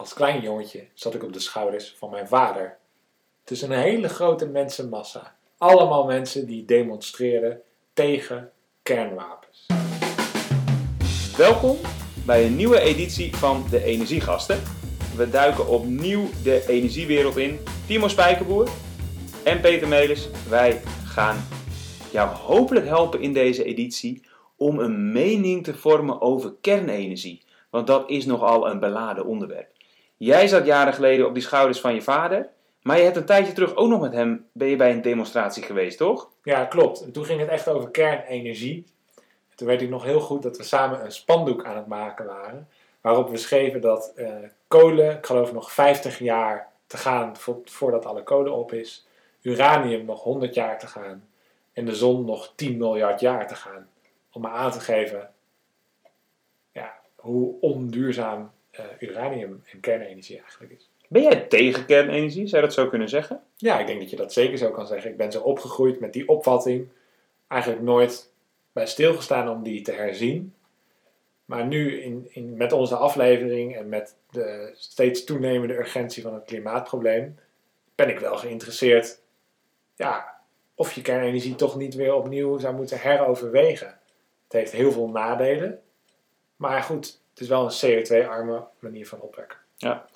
[0.00, 2.78] Als klein jongetje zat ik op de schouders van mijn vader.
[3.44, 5.36] Tussen een hele grote mensenmassa.
[5.58, 7.60] Allemaal mensen die demonstreren
[7.92, 8.50] tegen
[8.82, 9.66] kernwapens.
[11.36, 11.76] Welkom
[12.26, 14.62] bij een nieuwe editie van de Energiegasten.
[15.16, 17.58] We duiken opnieuw de energiewereld in.
[17.86, 18.68] Timo Spijkerboer
[19.44, 21.36] en Peter Melis, wij gaan
[22.12, 24.22] jou hopelijk helpen in deze editie
[24.56, 27.42] om een mening te vormen over kernenergie.
[27.70, 29.78] Want dat is nogal een beladen onderwerp.
[30.22, 32.48] Jij zat jaren geleden op die schouders van je vader,
[32.82, 36.30] maar je hebt een tijdje terug ook nog met hem bij een demonstratie geweest, toch?
[36.42, 37.02] Ja, klopt.
[37.02, 38.84] En toen ging het echt over kernenergie.
[39.54, 42.68] Toen weet ik nog heel goed dat we samen een spandoek aan het maken waren.
[43.00, 44.34] Waarop we schreven dat eh,
[44.68, 47.32] kolen, ik geloof nog 50 jaar te gaan
[47.64, 49.06] voordat alle kolen op is.
[49.42, 51.28] Uranium nog 100 jaar te gaan.
[51.72, 53.88] En de zon nog 10 miljard jaar te gaan.
[54.32, 55.30] Om maar aan te geven
[56.72, 58.50] ja, hoe onduurzaam
[58.98, 60.90] uranium en kernenergie eigenlijk is.
[61.08, 62.46] Ben jij tegen kernenergie?
[62.46, 63.42] Zou je dat zo kunnen zeggen?
[63.56, 65.10] Ja, ik denk dat je dat zeker zo kan zeggen.
[65.10, 66.88] Ik ben zo opgegroeid met die opvatting.
[67.48, 68.30] Eigenlijk nooit
[68.72, 70.54] bij stilgestaan om die te herzien.
[71.44, 76.44] Maar nu in, in, met onze aflevering en met de steeds toenemende urgentie van het
[76.44, 77.38] klimaatprobleem
[77.94, 79.20] ben ik wel geïnteresseerd
[80.00, 80.40] ja,
[80.74, 83.98] of je kernenergie toch niet weer opnieuw zou moeten heroverwegen.
[84.44, 85.80] Het heeft heel veel nadelen,
[86.56, 89.58] maar goed, het is wel een CO2-arme manier van opwekken.
[89.76, 90.06] Ja.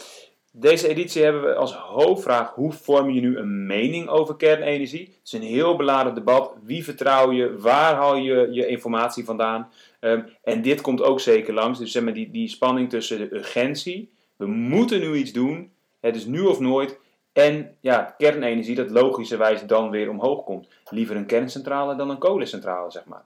[0.53, 5.05] Deze editie hebben we als hoofdvraag: hoe vorm je nu een mening over kernenergie?
[5.05, 6.53] Het is een heel beladen debat.
[6.63, 7.59] Wie vertrouw je?
[7.59, 9.71] Waar haal je je informatie vandaan?
[10.01, 11.79] Ehm, en dit komt ook zeker langs.
[11.79, 14.13] Dus zeg maar die, die spanning tussen de urgentie.
[14.37, 15.73] We moeten nu iets doen.
[16.01, 16.99] Het is nu of nooit.
[17.33, 20.69] En ja, kernenergie dat logischerwijs dan weer omhoog komt.
[20.91, 23.25] Liever een kerncentrale dan een kolencentrale, zeg maar.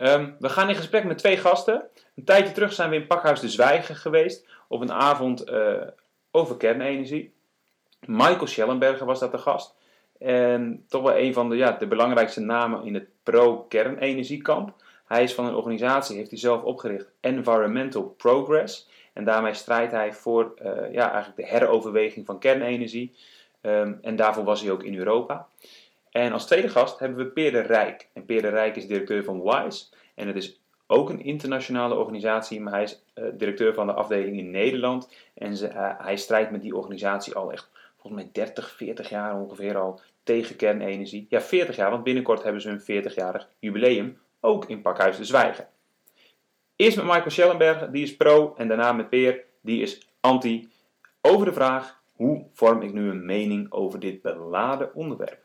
[0.00, 1.82] Ehm, we gaan in gesprek met twee gasten.
[2.20, 4.46] Een tijdje terug zijn we in Pakhuis de Zwijgen geweest.
[4.68, 5.82] Op een avond uh,
[6.30, 7.32] over kernenergie.
[8.06, 9.76] Michael Schellenberger was dat de gast.
[10.18, 14.74] En toch wel een van de, ja, de belangrijkste namen in het pro-kernenergiekamp.
[15.06, 18.88] Hij is van een organisatie, heeft hij zelf opgericht, Environmental Progress.
[19.12, 23.16] En daarmee strijdt hij voor uh, ja, eigenlijk de heroverweging van kernenergie.
[23.62, 25.48] Um, en daarvoor was hij ook in Europa.
[26.10, 28.08] En als tweede gast hebben we Peer de Rijk.
[28.12, 29.84] En Peer de Rijk is directeur van WISE.
[30.14, 30.59] En het is
[30.90, 35.14] ook een internationale organisatie, maar hij is uh, directeur van de afdeling in Nederland.
[35.34, 39.40] En ze, uh, hij strijdt met die organisatie al echt, volgens mij 30, 40 jaar
[39.40, 41.26] ongeveer al, tegen kernenergie.
[41.28, 45.68] Ja, 40 jaar, want binnenkort hebben ze een 40-jarig jubileum, ook in Pakhuis de Zwijgen.
[46.76, 50.68] Eerst met Michael Schellenberg, die is pro, en daarna met Peer, die is anti,
[51.20, 55.38] over de vraag hoe vorm ik nu een mening over dit beladen onderwerp.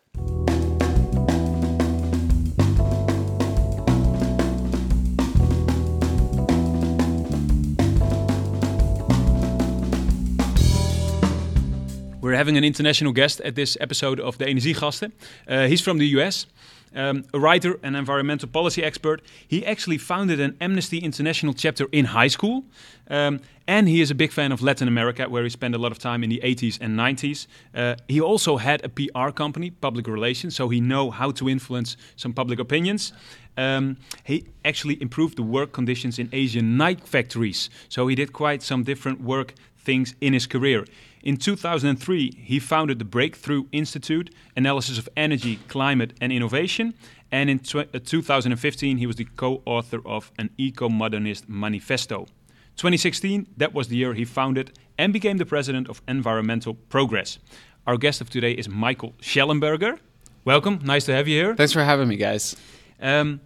[12.35, 15.13] We're having an international guest at this episode of the Energiegasten.
[15.47, 16.47] Uh, he's from the US.
[16.93, 19.21] Um, a writer and environmental policy expert.
[19.47, 22.65] He actually founded an Amnesty International chapter in high school.
[23.09, 25.93] Um, and he is a big fan of Latin America, where he spent a lot
[25.93, 27.47] of time in the 80s and 90s.
[27.73, 31.95] Uh, he also had a PR company, public relations, so he know how to influence
[32.17, 33.13] some public opinions.
[33.55, 33.95] Um,
[34.25, 38.83] he actually improved the work conditions in Asian night factories, so he did quite some
[38.83, 39.53] different work
[39.85, 40.85] things in his career.
[41.23, 46.93] In 2003, he founded the Breakthrough Institute, Analysis of Energy, Climate and Innovation.
[47.31, 52.27] And in tw- uh, 2015, he was the co author of an Eco Modernist Manifesto.
[52.75, 57.39] 2016, that was the year he founded and became the president of Environmental Progress.
[57.87, 59.99] Our guest of today is Michael Schellenberger.
[60.43, 61.55] Welcome, nice to have you here.
[61.55, 62.55] Thanks for having me, guys.
[63.01, 63.41] Um,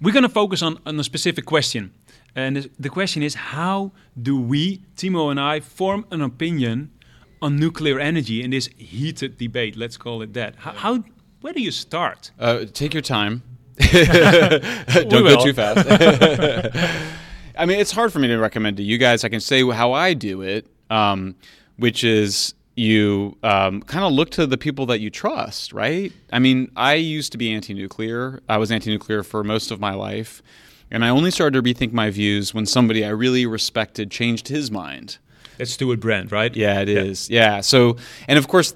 [0.00, 1.92] we're going to focus on, on a specific question.
[2.36, 6.92] And the question is how do we, Timo and I, form an opinion
[7.40, 9.74] on nuclear energy in this heated debate?
[9.74, 10.54] Let's call it that.
[10.56, 11.04] How, how
[11.40, 12.30] where do you start?
[12.38, 13.42] Uh, take your time.
[13.78, 15.86] Don't go too fast.
[17.58, 19.24] I mean, it's hard for me to recommend to you guys.
[19.24, 21.36] I can say how I do it, um,
[21.76, 26.12] which is you um, kind of look to the people that you trust, right?
[26.32, 28.42] I mean, I used to be anti nuclear.
[28.48, 30.42] I was anti nuclear for most of my life.
[30.90, 34.70] And I only started to rethink my views when somebody I really respected changed his
[34.70, 35.18] mind.
[35.58, 36.54] It's Stuart Brand, right?
[36.54, 37.30] Yeah, it is.
[37.30, 37.56] yeah.
[37.56, 37.60] yeah.
[37.60, 37.96] So,
[38.28, 38.74] and of course,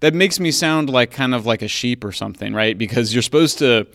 [0.00, 2.76] that makes me sound like kind of like a sheep or something, right?
[2.76, 3.86] Because you're supposed to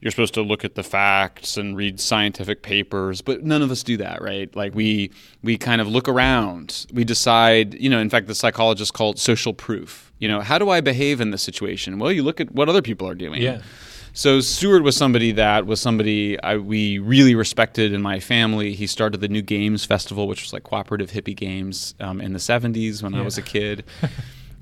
[0.00, 3.82] you're supposed to look at the facts and read scientific papers, but none of us
[3.82, 4.54] do that, right?
[4.54, 5.10] Like we
[5.42, 6.86] we kind of look around.
[6.92, 10.12] We decide, you know, in fact the psychologists call it social proof.
[10.18, 11.98] You know, how do I behave in this situation?
[11.98, 13.40] Well, you look at what other people are doing.
[13.40, 13.62] Yeah.
[14.16, 18.72] So Stewart was somebody that was somebody I, we really respected in my family.
[18.72, 22.38] He started the New Games Festival, which was like cooperative hippie games um, in the
[22.38, 23.84] 70s when I was a kid.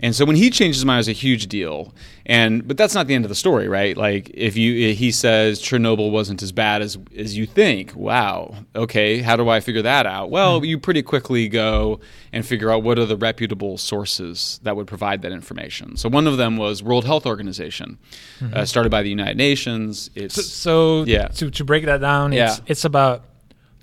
[0.03, 1.95] And so when he changed his mind, it was a huge deal.
[2.27, 3.97] And but that's not the end of the story, right?
[3.97, 7.95] Like if you he says Chernobyl wasn't as bad as as you think.
[7.95, 8.55] Wow.
[8.75, 10.31] Okay, how do I figure that out?
[10.31, 10.67] Well, mm-hmm.
[10.67, 12.01] you pretty quickly go
[12.33, 15.97] and figure out what are the reputable sources that would provide that information.
[15.97, 17.99] So one of them was World Health Organization,
[18.41, 18.57] mm-hmm.
[18.57, 20.11] uh, started by the United Nations.
[20.17, 21.29] It's so, so yeah.
[21.29, 22.51] To to break that down, yeah.
[22.53, 23.25] it's it's about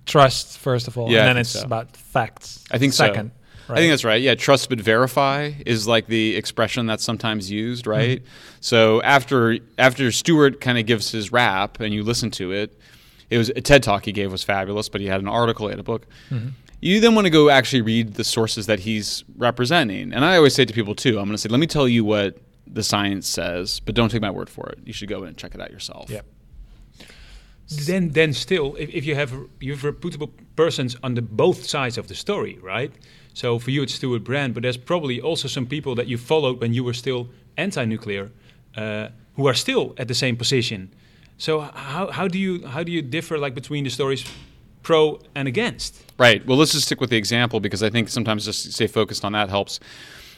[0.06, 1.64] trust first of all, yeah, and then it's so.
[1.64, 2.66] about facts.
[2.72, 3.32] I think second.
[3.32, 3.39] So.
[3.70, 3.78] Right.
[3.78, 4.22] I think that's right.
[4.22, 7.92] Yeah, trust but verify is like the expression that's sometimes used, mm-hmm.
[7.92, 8.20] right?
[8.20, 8.58] Mm-hmm.
[8.62, 12.80] So after after Stewart kind of gives his rap and you listen to it,
[13.30, 15.80] it was a TED talk he gave was fabulous, but he had an article, had
[15.80, 16.08] a book.
[16.32, 16.50] Mm-hmm.
[16.82, 20.14] You then want to go actually read the sources that he's representing.
[20.14, 22.06] And I always say to people too, I'm going to say, let me tell you
[22.06, 24.80] what the science says, but don't take my word for it.
[24.86, 26.10] You should go in and check it out yourself.
[26.10, 26.22] Yeah.
[27.70, 32.00] Then, then still, if, if you have you have reputable persons on the both sides
[32.00, 32.92] of the story, right?
[33.34, 36.60] So for you, it's Stewart Brand, but there's probably also some people that you followed
[36.60, 38.32] when you were still anti-nuclear,
[38.76, 40.94] uh, who are still at the same position.
[41.38, 44.26] So how, how do you how do you differ like between the stories
[44.84, 46.04] pro and against?
[46.18, 46.46] Right.
[46.46, 49.32] Well, let's just stick with the example because I think sometimes just stay focused on
[49.32, 49.80] that helps.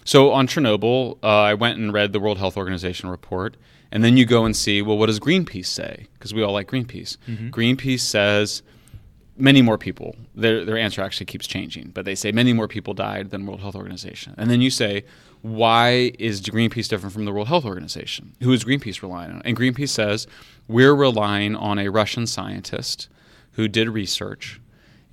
[0.03, 3.55] So on Chernobyl, uh, I went and read the World Health Organization report,
[3.91, 6.07] and then you go and see, well, what does Greenpeace say?
[6.13, 7.17] Because we all like Greenpeace.
[7.27, 7.49] Mm-hmm.
[7.49, 8.63] Greenpeace says
[9.37, 10.15] many more people.
[10.35, 13.61] Their their answer actually keeps changing, but they say many more people died than World
[13.61, 14.35] Health Organization.
[14.37, 15.03] And then you say,
[15.41, 18.33] why is Greenpeace different from the World Health Organization?
[18.41, 19.41] Who is Greenpeace relying on?
[19.43, 20.27] And Greenpeace says
[20.67, 23.09] we're relying on a Russian scientist
[23.53, 24.59] who did research.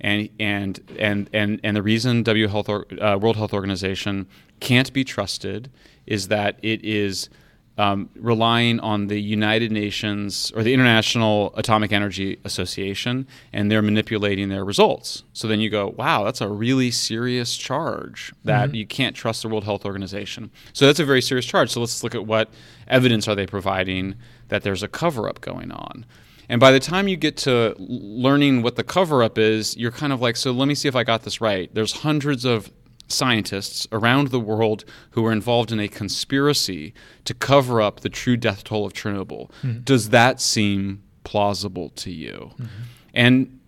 [0.01, 4.27] And, and, and, and, and the reason w Health, uh, World Health Organization
[4.61, 5.69] can't be trusted
[6.05, 7.29] is that it is
[7.79, 14.49] um, relying on the United Nations or the International Atomic Energy Association, and they're manipulating
[14.49, 15.23] their results.
[15.31, 18.75] So then you go, wow, that's a really serious charge that mm-hmm.
[18.75, 20.51] you can't trust the World Health Organization.
[20.73, 21.71] So that's a very serious charge.
[21.71, 22.49] So let's look at what
[22.89, 24.15] evidence are they providing
[24.49, 26.05] that there's a cover up going on.
[26.49, 30.11] And by the time you get to learning what the cover up is, you're kind
[30.11, 31.73] of like, so let me see if I got this right.
[31.73, 32.71] There's hundreds of
[33.11, 36.93] scientists around the world who are involved in a conspiracy
[37.25, 39.49] to cover up the true death toll of Chernobyl.
[39.63, 39.79] Mm-hmm.
[39.81, 42.51] Does that seem plausible to you?
[42.53, 42.65] Mm-hmm.
[43.13, 43.59] And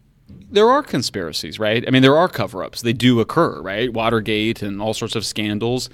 [0.52, 1.84] there are conspiracies, right?
[1.88, 2.82] I mean, there are cover ups.
[2.82, 3.92] They do occur, right?
[3.92, 5.90] Watergate and all sorts of scandals.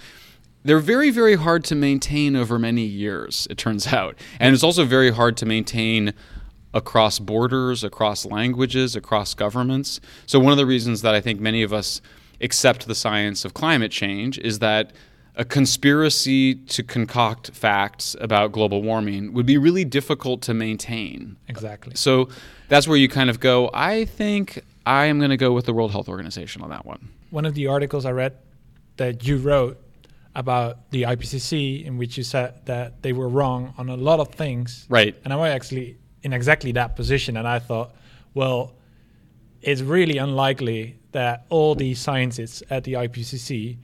[0.64, 4.18] They're very, very hard to maintain over many years, it turns out.
[4.40, 6.14] And it's also very hard to maintain
[6.74, 10.00] across borders, across languages, across governments.
[10.26, 12.02] So, one of the reasons that I think many of us
[12.42, 14.94] accept the science of climate change is that
[15.36, 21.38] a conspiracy to concoct facts about global warming would be really difficult to maintain.
[21.48, 21.96] Exactly.
[21.96, 22.30] So
[22.70, 25.74] that's where you kind of go, I think I am going to go with the
[25.74, 27.10] World Health Organization on that one.
[27.30, 28.36] One of the articles I read
[28.98, 29.80] that you wrote
[30.34, 34.34] about the IPCC, in which you said that they were wrong on a lot of
[34.34, 34.86] things.
[34.90, 35.16] Right.
[35.24, 37.38] And I was actually in exactly that position.
[37.38, 37.96] And I thought,
[38.34, 38.74] well,
[39.62, 43.78] it's really unlikely that all these scientists at the IPCC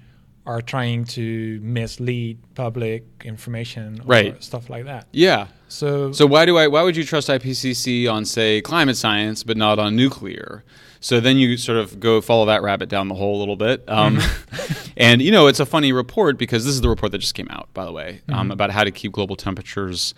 [0.45, 4.43] are trying to mislead public information or right.
[4.43, 5.07] stuff like that.
[5.11, 5.47] Yeah.
[5.69, 9.57] So So why do I why would you trust IPCC on say climate science but
[9.57, 10.63] not on nuclear?
[10.99, 13.83] So then you sort of go follow that rabbit down the hole a little bit.
[13.89, 14.89] Um, mm-hmm.
[14.97, 17.47] and you know, it's a funny report because this is the report that just came
[17.49, 18.51] out, by the way, um, mm-hmm.
[18.51, 20.13] about how to keep global temperatures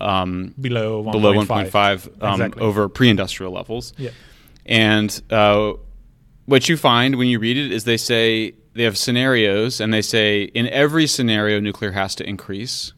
[0.00, 1.12] um, below 1.
[1.12, 2.62] below 1.5 um, exactly.
[2.62, 3.92] over pre-industrial levels.
[3.96, 4.10] Yeah.
[4.68, 5.72] And uh,
[6.44, 10.02] what you find when you read it is they say they have scenarios, and they
[10.02, 12.92] say in every scenario, nuclear has to increase.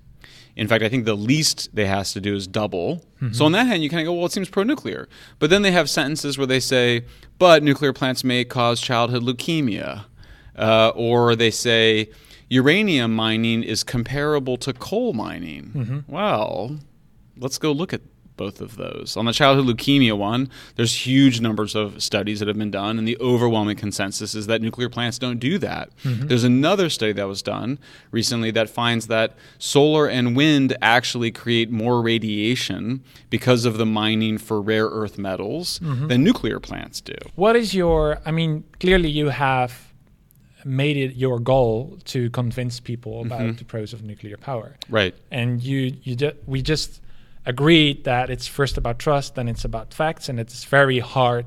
[0.56, 2.96] In fact, I think the least they has to do is double.
[3.22, 3.32] Mm-hmm.
[3.32, 5.08] So on that hand, you kind of go, well, it seems pro-nuclear.
[5.38, 7.06] But then they have sentences where they say,
[7.38, 10.04] but nuclear plants may cause childhood leukemia,
[10.56, 12.10] uh, or they say
[12.48, 15.70] uranium mining is comparable to coal mining.
[15.74, 16.12] Mm-hmm.
[16.12, 16.78] Well,
[17.38, 18.02] let's go look at
[18.40, 19.18] both of those.
[19.18, 23.06] On the childhood leukemia one, there's huge numbers of studies that have been done, and
[23.06, 25.90] the overwhelming consensus is that nuclear plants don't do that.
[26.04, 26.28] Mm-hmm.
[26.28, 27.78] There's another study that was done
[28.10, 34.38] recently that finds that solar and wind actually create more radiation because of the mining
[34.38, 36.08] for rare earth metals mm-hmm.
[36.08, 37.18] than nuclear plants do.
[37.34, 39.92] What is your, I mean, clearly you have
[40.64, 43.56] made it your goal to convince people about mm-hmm.
[43.56, 44.76] the pros of nuclear power.
[44.88, 45.14] Right.
[45.30, 47.00] And you you ju- we just
[47.46, 51.46] agreed that it's first about trust, then it's about facts, and it's very hard,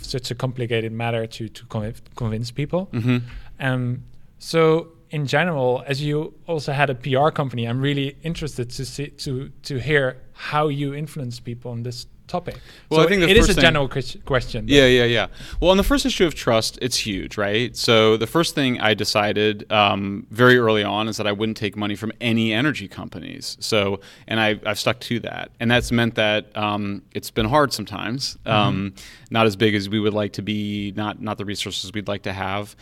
[0.00, 2.88] such a complicated matter to to conv- convince people.
[2.92, 3.18] Mm-hmm.
[3.60, 4.04] Um,
[4.38, 9.08] so in general, as you also had a PR company, I'm really interested to see
[9.08, 12.56] to to hear how you influence people on this topic.
[12.88, 14.64] Well, so I think it is a thing- general ques- question.
[14.68, 15.26] Yeah, yeah, yeah.
[15.60, 17.76] Well, on the first issue of trust, it's huge, right?
[17.76, 21.76] So the first thing I decided um, very early on is that I wouldn't take
[21.76, 23.56] money from any energy companies.
[23.60, 27.72] So, and I, I've stuck to that, and that's meant that um, it's been hard
[27.72, 28.36] sometimes.
[28.46, 28.94] Um,
[29.30, 32.22] not as big as we would like to be, not not the resources we'd like
[32.22, 32.74] to have.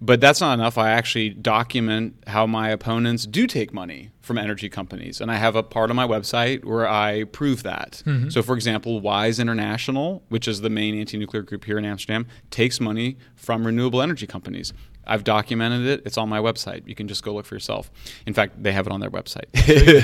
[0.00, 0.78] But that's not enough.
[0.78, 5.20] I actually document how my opponents do take money from energy companies.
[5.20, 8.02] And I have a part of my website where I prove that.
[8.30, 12.26] So, for example, WISE International, which is the main anti nuclear group here in Amsterdam,
[12.50, 14.72] takes money from renewable energy companies.
[15.08, 16.02] I've documented it.
[16.04, 16.86] It's on my website.
[16.86, 17.90] You can just go look for yourself.
[18.26, 19.52] In fact, they have it on their website.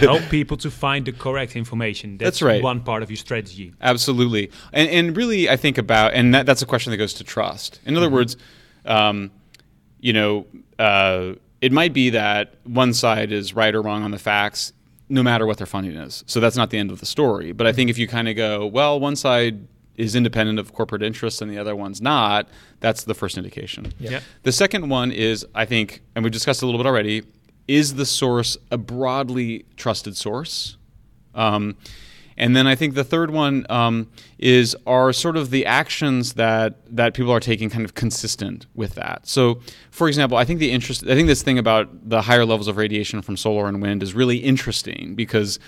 [0.01, 2.17] Help people to find the correct information.
[2.17, 2.63] That's, That's right.
[2.63, 3.75] one part of your strategy.
[3.81, 7.25] Absolutely, and and really, I think about, and that, that's a question that goes to
[7.25, 7.81] trust.
[7.85, 8.39] In other words,
[8.87, 9.31] um,
[10.05, 10.45] you know,
[10.79, 11.33] uh,
[11.63, 14.75] it might be that one side is right or wrong on the facts,
[15.09, 16.23] no matter what their funding is.
[16.27, 17.53] So that's not the end of the story.
[17.53, 21.03] But I think if you kind of go, well, one side is independent of corporate
[21.03, 23.95] interests and the other one's not, that's the first indication.
[23.99, 24.21] Yeah.
[24.43, 27.23] The second one is, I think, and we've discussed a little bit already,
[27.67, 30.77] is the source a broadly trusted source?
[31.35, 31.77] Um,
[32.37, 36.75] and then I think the third one um, is are sort of the actions that
[36.97, 39.26] that people are taking kind of consistent with that.
[39.26, 39.61] So,
[39.91, 42.76] for example, I think the interest I think this thing about the higher levels of
[42.76, 45.59] radiation from solar and wind is really interesting because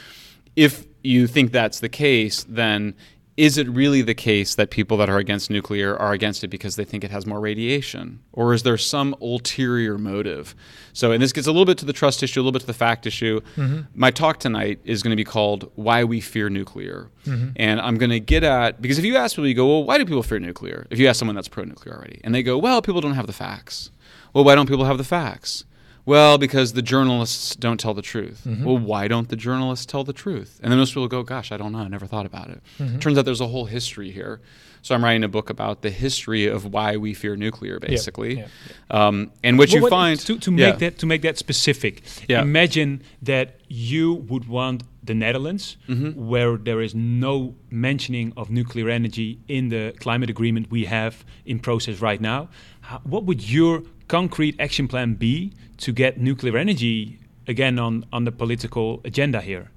[0.57, 2.95] if you think that's the case, then
[3.37, 6.77] is it really the case that people that are against nuclear are against it because
[6.77, 8.21] they think it has more radiation?
[8.33, 10.55] Or is there some ulterior motive?
[10.95, 12.67] So, and this gets a little bit to the trust issue, a little bit to
[12.67, 13.41] the fact issue.
[13.57, 13.83] Mm-hmm.
[13.95, 17.11] My talk tonight is going to be called Why We Fear Nuclear.
[17.27, 17.51] Mm-hmm.
[17.57, 19.99] And I'm going to get at, because if you ask people, you go, well, why
[19.99, 20.87] do people fear nuclear?
[20.91, 23.27] If you ask someone that's pro nuclear already, and they go, well, people don't have
[23.27, 23.91] the facts.
[24.33, 25.65] Well, why don't people have the facts?
[26.07, 28.47] Well, because the journalists don't tell the truth.
[28.47, 30.61] Well, why don't the journalists tell the truth?
[30.63, 31.79] And then most people go, gosh, I don't know.
[31.81, 32.63] I never thought about it.
[33.01, 34.41] Turns out there's a whole history here.
[34.83, 38.45] So I'm writing a book about the history of why we fear nuclear, basically.
[38.89, 40.71] Um, and what Well, you what- find to, to Yeah.
[40.71, 42.03] make that to make that specific.
[42.29, 42.43] Yeah.
[42.43, 46.11] Imagine that you would want the Netherlands, Mm-hmm.
[46.29, 51.59] where there is no mentioning of nuclear energy in the climate agreement we have in
[51.59, 52.49] process right now.
[52.83, 58.25] How, what would your concrete action plan be to get nuclear energy again on on
[58.25, 59.71] the political agenda here?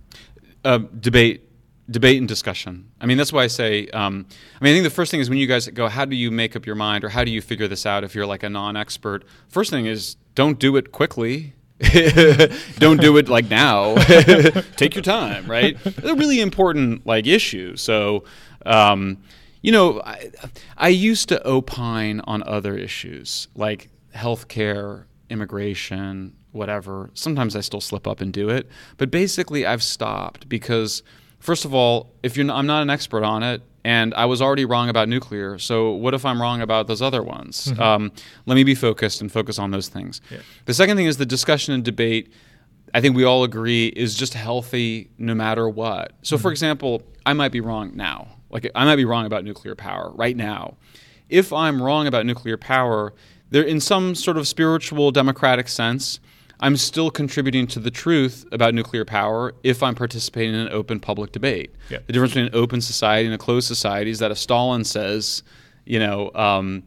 [0.66, 1.46] uh, debate
[1.90, 2.92] debate and discussion.
[3.02, 4.28] I mean that's why i say um,
[4.60, 6.30] i mean i think the first thing is when you guys go how do you
[6.30, 8.50] make up your mind or how do you figure this out if you're like a
[8.50, 9.26] non-expert?
[9.48, 11.54] First thing is don't do it quickly.
[12.80, 13.96] Don't do it like now.
[14.76, 15.78] Take your time right?
[15.86, 18.26] It's a really important like issue so
[18.66, 19.24] um,
[19.62, 20.30] you know I,
[20.78, 23.48] I used to opine on other issues.
[23.56, 29.84] Like healthcare immigration whatever sometimes i still slip up and do it but basically i've
[29.84, 31.04] stopped because
[31.40, 34.42] first of all if you're not, i'm not an expert on it and i was
[34.42, 38.12] already wrong about nuclear so what if i'm wrong about those other ones um,
[38.48, 40.22] let me be focused and focus on those things
[40.66, 42.34] the second thing is the discussion and debate
[42.94, 46.14] I think we all agree is just healthy no matter what.
[46.24, 48.30] So, for example, I might be wrong now.
[48.50, 50.78] Like, I might be wrong about nuclear power right now.
[51.30, 53.14] If I'm wrong about nuclear power,
[53.52, 56.20] there, in some sort of spiritual democratic sense,
[56.62, 61.00] I'm still contributing to the truth about nuclear power if I'm participating in an open
[61.00, 61.74] public debate.
[61.90, 62.00] Yeah.
[62.06, 65.44] The difference between an open society and a closed society is that if Stalin says,
[65.86, 66.84] you know, um,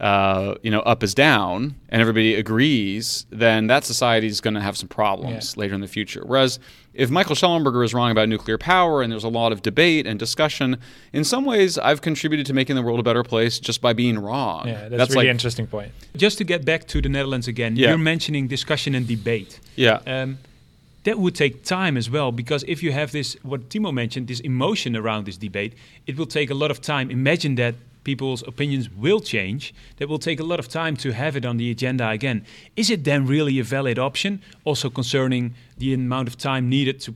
[0.00, 4.60] uh, you know, up is down, and everybody agrees, then that society is going to
[4.60, 6.22] have some problems later in the future.
[6.24, 6.58] Whereas
[6.94, 10.18] if Michael Schellenberger is wrong about nuclear power, and there's a lot of debate and
[10.18, 10.78] discussion,
[11.12, 14.18] in some ways, I've contributed to making the world a better place just by being
[14.18, 14.68] wrong.
[14.68, 15.92] Yeah, that's, really interesting point.
[16.16, 17.90] Just to get back to the Netherlands again, Yeah.
[17.90, 19.60] you're mentioning discussion and debate.
[19.76, 20.00] Yeah.
[20.06, 20.38] Um,
[21.04, 24.40] that would take time as well because if you have this, what Timo mentioned, this
[24.40, 25.72] emotion around this debate,
[26.06, 27.10] it will take a lot of time.
[27.10, 29.74] Imagine that people's opinions will change.
[29.96, 32.44] That will take a lot of time to have it on the agenda again.
[32.76, 34.42] Is it then really a valid option?
[34.64, 37.14] Also concerning the amount of time needed to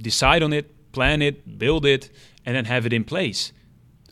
[0.00, 2.10] decide on it, plan it, build it,
[2.44, 3.52] and then have it in place.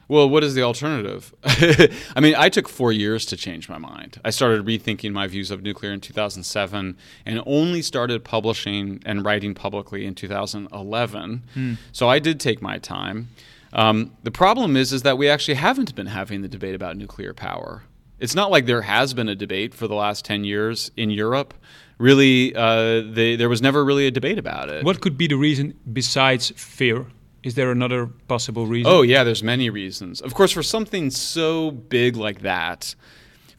[0.08, 1.35] Well, what is the alternative?
[1.44, 4.20] I mean, I took four years to change my mind.
[4.25, 9.52] I started rethinking my views of nuclear in 2007 and only started publishing and writing
[9.52, 11.42] publicly in 2011.
[11.54, 11.75] Hmm.
[11.90, 13.28] So I did take my time.
[13.76, 17.35] Um, the problem is, is that we actually haven't been having the debate about nuclear
[17.35, 17.85] power.
[18.18, 21.52] It's not like there has been a debate for the last 10 years in Europe.
[21.99, 24.83] Really, uh, they, there was never really a debate about it.
[24.85, 27.06] What could be the reason besides fear?
[27.42, 28.90] Is there another possible reason?
[28.90, 30.23] Oh yeah, there's many reasons.
[30.23, 32.95] Of course, for something so big like that,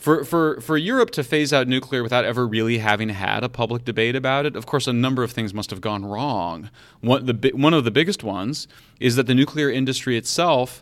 [0.07, 3.83] for, for, for Europe to phase out nuclear without ever really having had a public
[3.83, 6.69] debate about it, of course, a number of things must have gone wrong.
[7.01, 8.69] One, the, one of the biggest ones
[9.01, 10.81] is that the nuclear industry itself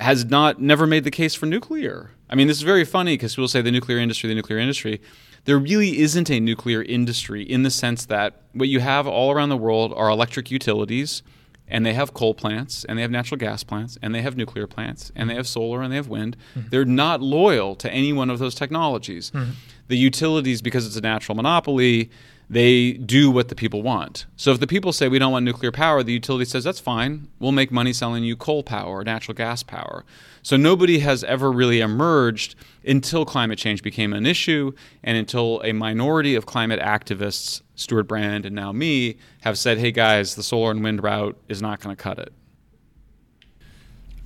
[0.00, 2.12] has not never made the case for nuclear.
[2.30, 5.02] I mean, this is very funny because people say the nuclear industry, the nuclear industry.
[5.44, 9.50] There really isn't a nuclear industry in the sense that what you have all around
[9.50, 11.22] the world are electric utilities
[11.70, 14.66] and they have coal plants and they have natural gas plants and they have nuclear
[14.66, 16.36] plants and they have solar and they have wind.
[16.54, 16.68] Mm-hmm.
[16.70, 19.30] They're not loyal to any one of those technologies.
[19.30, 19.52] Mm-hmm.
[19.88, 22.10] The utilities, because it's a natural monopoly,
[22.50, 24.24] they do what the people want.
[24.36, 27.28] So if the people say we don't want nuclear power, the utility says that's fine.
[27.38, 30.04] We'll make money selling you coal power or natural gas power.
[30.42, 32.54] So nobody has ever really emerged
[32.86, 38.46] until climate change became an issue and until a minority of climate activists, Stewart Brand
[38.46, 41.94] and now me, have said, "Hey guys, the solar and wind route is not going
[41.94, 42.32] to cut it."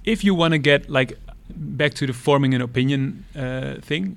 [0.04, 1.18] If you want to get like
[1.50, 4.16] back to the forming an opinion uh, thing,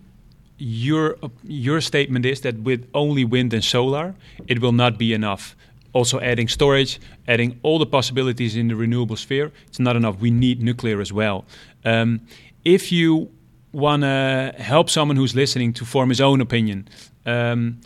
[0.57, 4.15] your your statement is that with only wind and solar,
[4.47, 5.55] it will not be enough.
[5.93, 10.19] Also, adding storage, adding all the possibilities in the renewable sphere, it's not enough.
[10.19, 11.45] We need nuclear as well.
[11.85, 12.21] Um,
[12.65, 13.31] if you
[13.71, 16.87] want to help someone who's listening to form his own opinion,
[17.25, 17.79] um,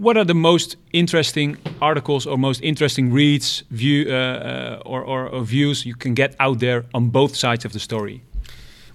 [0.00, 5.28] what are the most interesting articles or most interesting reads, view, uh, uh, or, or,
[5.28, 8.22] or views you can get out there on both sides of the story?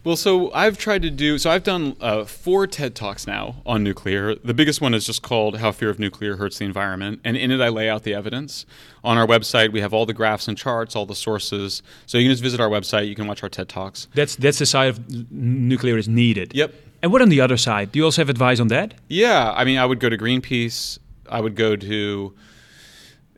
[0.06, 1.50] Well, so I've tried to do so.
[1.50, 4.36] I've done uh, four TED talks now on nuclear.
[4.36, 7.50] The biggest one is just called "How Fear of Nuclear Hurts the Environment," and in
[7.50, 8.68] it I lay out the evidence.
[9.04, 11.82] On our website, we have all the graphs and charts, all the sources.
[12.06, 13.08] So you can just visit our website.
[13.08, 14.08] You can watch our TED talks.
[14.14, 16.54] That's that's the side of nuclear is needed.
[16.54, 16.76] Yep.
[17.02, 17.92] And what on the other side?
[17.92, 18.94] Do you also have advice on that?
[19.10, 21.00] Yeah, I mean, I would go to Greenpeace.
[21.28, 22.34] I would go to.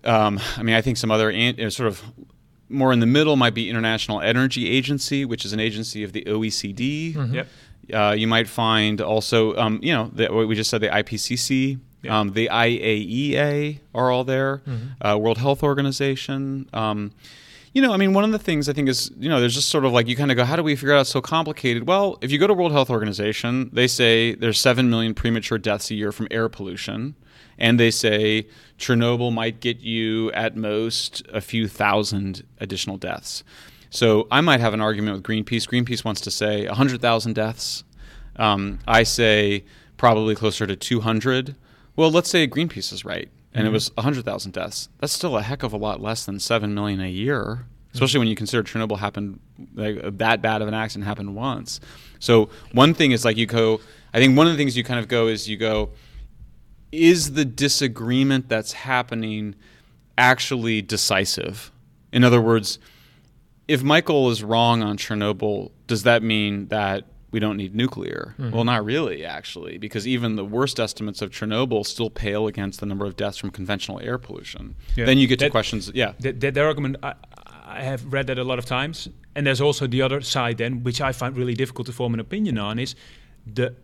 [0.03, 1.31] Um, I mean, I think some other
[1.69, 2.03] sort of
[2.69, 6.23] more in the middle might be International Energy Agency, which is an agency of the
[6.23, 7.13] OECD.
[7.13, 7.33] Mm-hmm.
[7.35, 7.47] Yep.
[7.93, 12.13] Uh, you might find also, um, you know, the, we just said the IPCC, yep.
[12.13, 15.07] um, the IAEA are all there, mm-hmm.
[15.07, 16.67] uh, World Health Organization.
[16.73, 17.11] Um,
[17.77, 19.69] you know, I mean, one of the things I think is, you know, there's just
[19.69, 21.87] sort of like you kind of go, how do we figure out it's so complicated?
[21.87, 25.91] Well, if you go to World Health Organization, they say there's seven million premature deaths
[25.91, 27.13] a year from air pollution
[27.59, 28.47] and they say
[28.79, 33.43] Chernobyl might get you at most a few thousand additional deaths.
[33.91, 35.69] So I might have an argument with Greenpeace.
[35.69, 37.83] Greenpeace wants to say 100,000 deaths.
[38.37, 39.65] Um, I say
[39.97, 41.55] probably closer to 200.
[41.95, 43.71] Well, let's say Greenpeace is right, and mm-hmm.
[43.71, 44.87] it was 100,000 deaths.
[44.99, 48.27] That's still a heck of a lot less than 7 million a year, especially when
[48.27, 49.39] you consider Chernobyl happened,
[49.73, 51.79] like, that bad of an accident happened once.
[52.19, 53.81] So one thing is like you go,
[54.13, 55.89] I think one of the things you kind of go is you go,
[56.91, 59.55] is the disagreement that's happening
[60.19, 61.71] actually decisive?
[62.11, 62.77] In other words,
[63.67, 68.35] if Michael is wrong on Chernobyl, does that mean that we don't need nuclear?
[68.39, 68.51] Mm-hmm.
[68.51, 72.85] Well, not really, actually, because even the worst estimates of Chernobyl still pale against the
[72.85, 74.75] number of deaths from conventional air pollution.
[74.95, 75.05] Yeah.
[75.05, 75.91] Then you get that, to questions.
[75.93, 76.97] Yeah, that, that, argument.
[77.03, 77.15] I,
[77.65, 80.57] I have read that a lot of times, and there's also the other side.
[80.57, 82.95] Then, which I find really difficult to form an opinion on, is
[83.45, 83.75] the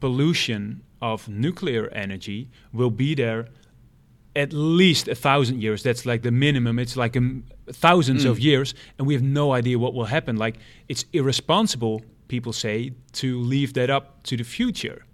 [0.00, 3.48] pollution of nuclear energy will be there
[4.34, 5.82] at least a thousand years.
[5.82, 6.78] That's like the minimum.
[6.78, 8.30] It's like a, thousands mm.
[8.30, 10.36] of years, and we have no idea what will happen.
[10.36, 10.56] Like
[10.88, 15.04] it's irresponsible, people say, to leave that up to the future.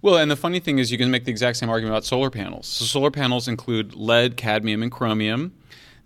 [0.00, 2.30] Well, and the funny thing is, you can make the exact same argument about solar
[2.30, 2.66] panels.
[2.66, 5.52] So solar panels include lead, cadmium, and chromium.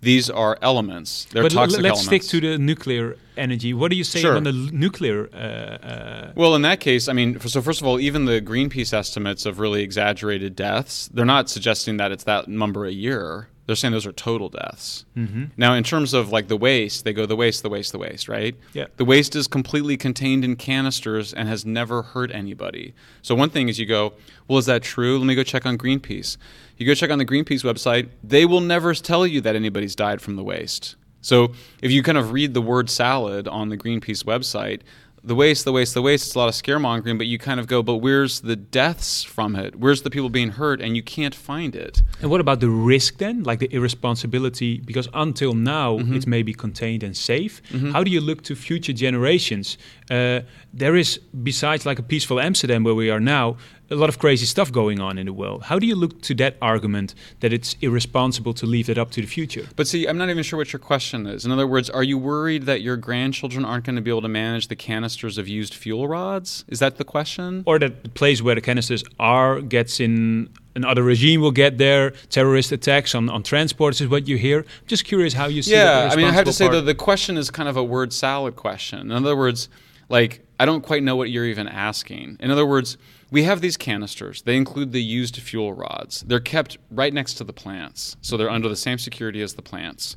[0.01, 1.25] These are elements.
[1.31, 2.25] They're but toxic let's elements.
[2.27, 3.73] stick to the nuclear energy.
[3.73, 4.35] What do you say sure.
[4.35, 5.29] on the nuclear?
[5.33, 8.93] Uh, uh, well, in that case, I mean, so first of all, even the Greenpeace
[8.93, 13.47] estimates of really exaggerated deaths, they're not suggesting that it's that number a year.
[13.67, 15.05] They're saying those are total deaths.
[15.15, 15.45] Mm-hmm.
[15.57, 18.29] Now, in terms of like the waste, they go the waste, the waste, the waste,
[18.29, 18.55] right?
[18.73, 18.85] Yeah.
[18.95, 22.95] The waste is completely contained in canisters and has never hurt anybody.
[23.21, 24.13] So one thing is you go,
[24.47, 25.17] well, is that true?
[25.19, 26.37] Let me go check on Greenpeace.
[26.77, 30.21] You go check on the Greenpeace website, they will never tell you that anybody's died
[30.21, 30.95] from the waste.
[31.21, 31.51] So
[31.81, 34.81] if you kind of read the word salad on the Greenpeace website,
[35.27, 36.27] the waste, the waste, the waste.
[36.27, 39.55] It's a lot of scaremongering, but you kind of go, but where's the deaths from
[39.55, 39.75] it?
[39.75, 40.81] Where's the people being hurt?
[40.81, 42.01] And you can't find it.
[42.21, 44.79] And what about the risk then, like the irresponsibility?
[44.79, 46.15] Because until now, mm-hmm.
[46.15, 47.61] it's maybe contained and safe.
[47.69, 47.91] Mm-hmm.
[47.91, 49.77] How do you look to future generations?
[50.09, 50.41] Uh,
[50.73, 53.57] there is, besides like a peaceful Amsterdam where we are now,
[53.89, 55.63] a lot of crazy stuff going on in the world.
[55.63, 59.21] How do you look to that argument that it's irresponsible to leave it up to
[59.21, 59.67] the future?
[59.75, 61.45] But see, I'm not even sure what your question is.
[61.45, 64.27] In other words, are you worried that your grandchildren aren't going to be able to
[64.27, 66.65] manage the canisters of used fuel rods?
[66.67, 67.63] Is that the question?
[67.65, 72.11] Or that the place where the canisters are gets in another regime will get there.
[72.29, 74.59] Terrorist attacks on, on transports is what you hear.
[74.59, 75.71] I'm just curious how you see.
[75.71, 78.11] Yeah, I mean, I have to say that the question is kind of a word
[78.11, 78.99] salad question.
[78.99, 79.69] In other words
[80.09, 82.37] Like, I don't quite know what you're even asking.
[82.39, 82.97] In other words,
[83.29, 84.41] we have these canisters.
[84.41, 86.21] They include the used fuel rods.
[86.21, 89.61] They're kept right next to the plants, so they're under the same security as the
[89.61, 90.15] plants.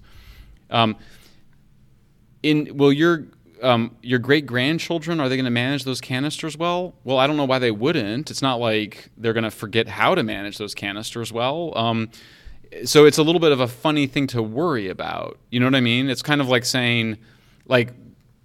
[0.71, 0.97] Um,
[2.43, 3.27] in will your
[3.63, 6.95] um, your great grandchildren are they going to manage those canisters well?
[7.05, 8.31] Well, I don't know why they wouldn't.
[8.31, 11.77] It's not like they're going to forget how to manage those canisters well.
[11.77, 12.11] Um,
[12.85, 15.39] so it's a little bit of a funny thing to worry about.
[15.51, 16.09] You know what I mean?
[16.09, 17.19] It's kind of like saying,
[17.67, 17.93] like,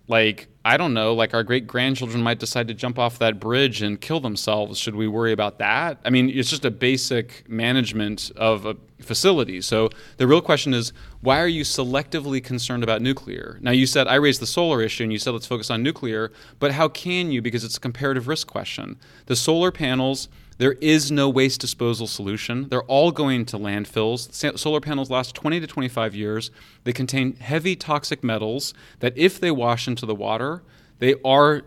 [0.08, 3.84] like I don't know, like our great grandchildren might decide to jump off that bridge
[3.84, 4.80] and kill themselves.
[4.80, 6.00] Should we worry about that?
[6.04, 9.62] I mean, it's just a basic management of a facility.
[9.62, 10.92] So the real question is,
[11.22, 13.60] why are you selectively concerned about nuclear?
[13.62, 16.32] Now you said I raised the solar issue, and you said let's focus on nuclear,
[16.60, 17.42] but how can you?
[17.42, 18.98] Because it's a comparative risk question.
[19.28, 22.70] The solar panels there is no waste disposal solution.
[22.70, 24.58] They're all going to landfills.
[24.58, 26.52] Solar panels last 20 to 25 years.
[26.86, 30.64] They contain heavy toxic metals that, if they wash into the water,
[31.00, 31.64] they are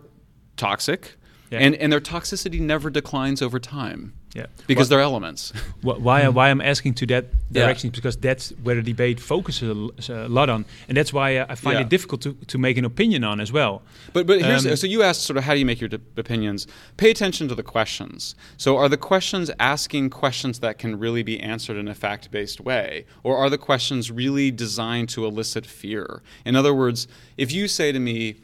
[0.56, 1.16] toxic.
[1.50, 1.58] Yeah.
[1.60, 4.14] And, and their toxicity never declines over time.
[4.34, 5.52] Yeah, because well, they're elements.
[5.82, 7.96] why why I'm asking to that direction yeah.
[7.96, 11.82] because that's where the debate focuses a, lot on, and that's why I find yeah.
[11.82, 13.82] it difficult to, to make an opinion on as well.
[14.12, 16.66] But but here's um, so you asked sort of how do you make your opinions?
[16.98, 18.34] Pay attention to the questions.
[18.58, 22.60] So are the questions asking questions that can really be answered in a fact based
[22.60, 26.22] way, or are the questions really designed to elicit fear?
[26.44, 28.36] In other words, if you say to me,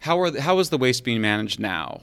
[0.00, 2.02] how are the, how is the waste being managed now?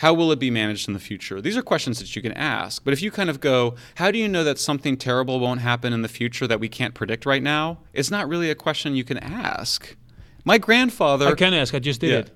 [0.00, 1.42] How will it be managed in the future?
[1.42, 2.82] These are questions that you can ask.
[2.82, 5.92] But if you kind of go, how do you know that something terrible won't happen
[5.92, 7.80] in the future that we can't predict right now?
[7.92, 9.94] It's not really a question you can ask.
[10.42, 11.26] My grandfather.
[11.26, 11.74] I can ask.
[11.74, 12.18] I just did yeah.
[12.20, 12.30] it.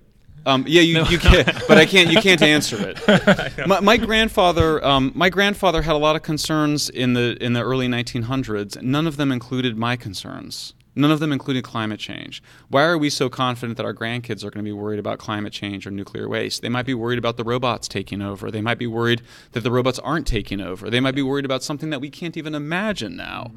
[0.45, 1.05] Um, yeah, you, no.
[1.05, 2.11] you can, but I can't.
[2.11, 3.67] You can't answer it.
[3.67, 7.63] my, my, grandfather, um, my grandfather had a lot of concerns in the in the
[7.63, 8.83] early 1900s.
[8.83, 10.75] None of them included my concerns.
[10.97, 12.43] None of them included climate change.
[12.69, 15.53] Why are we so confident that our grandkids are going to be worried about climate
[15.53, 16.63] change or nuclear waste?
[16.63, 18.51] They might be worried about the robots taking over.
[18.51, 20.91] They might be worried that the robots aren't taking over.
[20.91, 23.53] They might be worried about something that we can't even imagine now.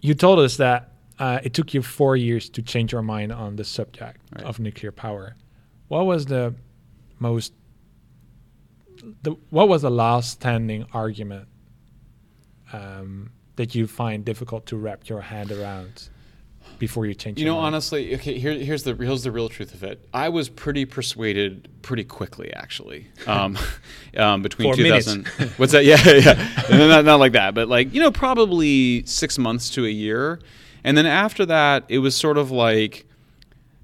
[0.00, 3.56] You told us that uh, it took you four years to change your mind on
[3.56, 4.44] the subject right.
[4.44, 5.34] of nuclear power.
[5.88, 6.54] What was the
[7.18, 7.52] most
[9.22, 11.48] the what was the last standing argument
[12.72, 16.08] um, that you find difficult to wrap your hand around?
[16.78, 17.38] Before you change.
[17.38, 17.66] You know, mind?
[17.66, 18.38] honestly, okay.
[18.38, 20.06] Here, here's the here's the real truth of it.
[20.12, 23.06] I was pretty persuaded pretty quickly, actually.
[23.26, 23.58] Um,
[24.16, 25.84] um, between Four 2000, what's that?
[25.88, 26.86] Yeah, yeah.
[26.86, 30.40] not not like that, but like you know, probably six months to a year,
[30.84, 33.06] and then after that, it was sort of like,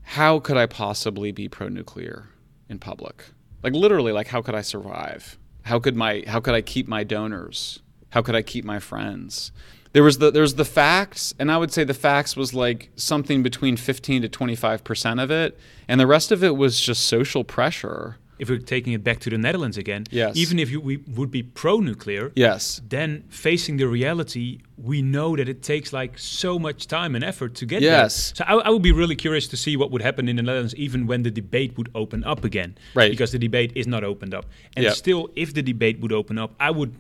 [0.03, 2.29] how could I possibly be pro-nuclear
[2.69, 3.25] in public?
[3.63, 5.39] Like literally, like how could I survive?
[5.63, 7.81] How could my how could I keep my donors?
[8.11, 9.51] How could I keep my friends?
[9.95, 13.43] There was the there's the facts, and I would say the facts was like something
[13.43, 15.57] between 15 to 25 percent of it,
[15.89, 18.17] and the rest of it was just social pressure.
[18.37, 20.37] If we're taking it back to the Netherlands again, yes.
[20.37, 25.49] even if you, we would be pro-nuclear, yes, then facing the reality, we know that
[25.49, 28.33] it takes like so much time and effort to get yes.
[28.33, 28.45] there.
[28.45, 30.75] So I, I would be really curious to see what would happen in the Netherlands,
[30.75, 33.09] even when the debate would open up again, right?
[33.09, 34.95] Because the debate is not opened up, and yep.
[34.95, 36.93] still, if the debate would open up, I would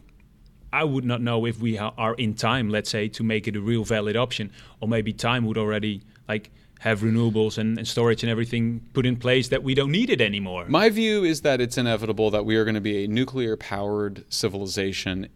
[0.74, 3.60] I would not know if we are in time, let's say, to make it a
[3.60, 8.30] real valid option, or maybe time would already like have renewables and, and, storage and
[8.30, 10.66] everything put in place that we don't need it anymore.
[10.68, 14.24] My view is that it's inevitable that we are going to be a nuclear powered
[14.28, 15.28] civilization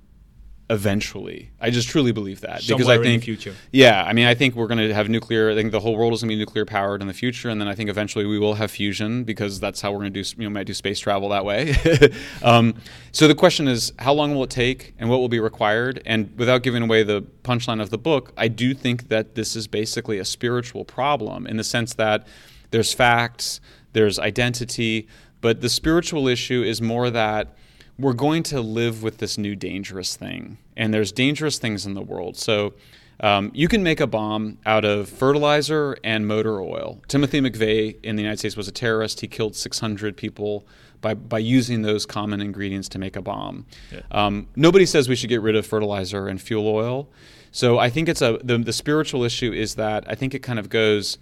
[0.71, 1.51] eventually.
[1.61, 3.55] I just truly believe that Somewhere because I think future.
[3.73, 5.51] Yeah, I mean, I think we're going to have nuclear.
[5.51, 7.61] I think the whole world is going to be nuclear powered in the future, and
[7.61, 10.35] then I think eventually we will have fusion because that's how we're going to do.
[10.37, 11.75] You know, might do space travel that way.
[12.43, 12.75] um,
[13.13, 16.03] so the question is, how long will it take, and what will be required?
[16.05, 19.67] And without giving away the punchline of the book, I do think that this is
[19.67, 22.27] basically a spiritual problem in the sense that
[22.71, 23.61] there's facts,
[23.95, 25.09] there's identity,
[25.41, 27.57] but the spiritual issue is more that
[27.99, 30.59] we're going to live with this new dangerous thing.
[30.77, 32.37] And there's dangerous things in the world.
[32.37, 32.75] So
[33.21, 37.01] um, you can make a bomb out of fertilizer and motor oil.
[37.09, 39.21] Timothy McVeigh in the United States was a terrorist.
[39.21, 40.67] He killed 600 people
[41.01, 43.67] by, by using those common ingredients to make a bomb.
[43.93, 44.01] Yeah.
[44.13, 47.09] Um, nobody says we should get rid of fertilizer and fuel oil.
[47.51, 50.59] So I think it's a the, the spiritual issue is that I think it kind
[50.59, 51.19] of goes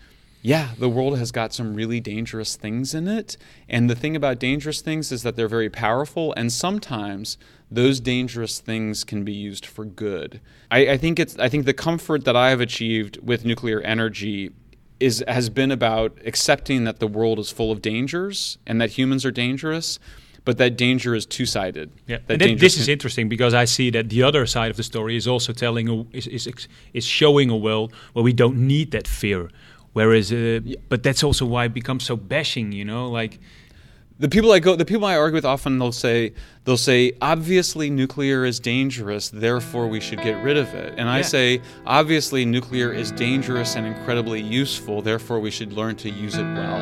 [0.46, 3.37] yeah, the world has got some really dangerous things in it.
[3.68, 7.37] And the thing about dangerous things is that they're very powerful, and sometimes
[7.68, 10.40] those dangerous things can be used for good.
[10.70, 14.52] I, I think it's I think the comfort that I have achieved with nuclear energy
[15.00, 19.24] is has been about accepting that the world is full of dangers and that humans
[19.24, 19.98] are dangerous
[20.46, 21.90] but that danger is two sided.
[22.06, 25.16] Yeah, and this is interesting because I see that the other side of the story
[25.16, 29.09] is also telling a, is, is is showing a world where we don't need that
[29.09, 29.50] fear.
[29.96, 30.76] Whereas, uh, yeah.
[30.90, 33.32] but that's also why it becomes so bashing, you know, like.
[34.18, 36.32] the people I go, the people I argue with often, they'll say,
[36.64, 40.94] they'll say, obviously nuclear is dangerous, therefore we should get rid of it.
[40.98, 46.09] And I say, obviously nuclear is dangerous and incredibly useful, therefore we should learn to
[46.09, 46.80] use it well.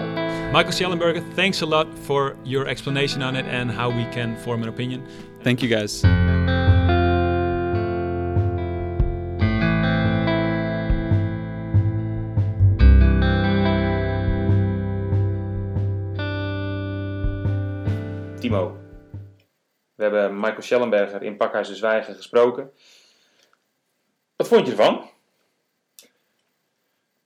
[0.52, 4.62] Michael Schellenberger, thanks a lot for your explanation on it and how we can form
[4.62, 5.00] an opinion.
[5.42, 6.04] Thank you guys.
[19.94, 22.72] We hebben Michael Schellenberger in Pakhuis de Zwijgen gesproken.
[24.36, 25.10] Wat vond je ervan?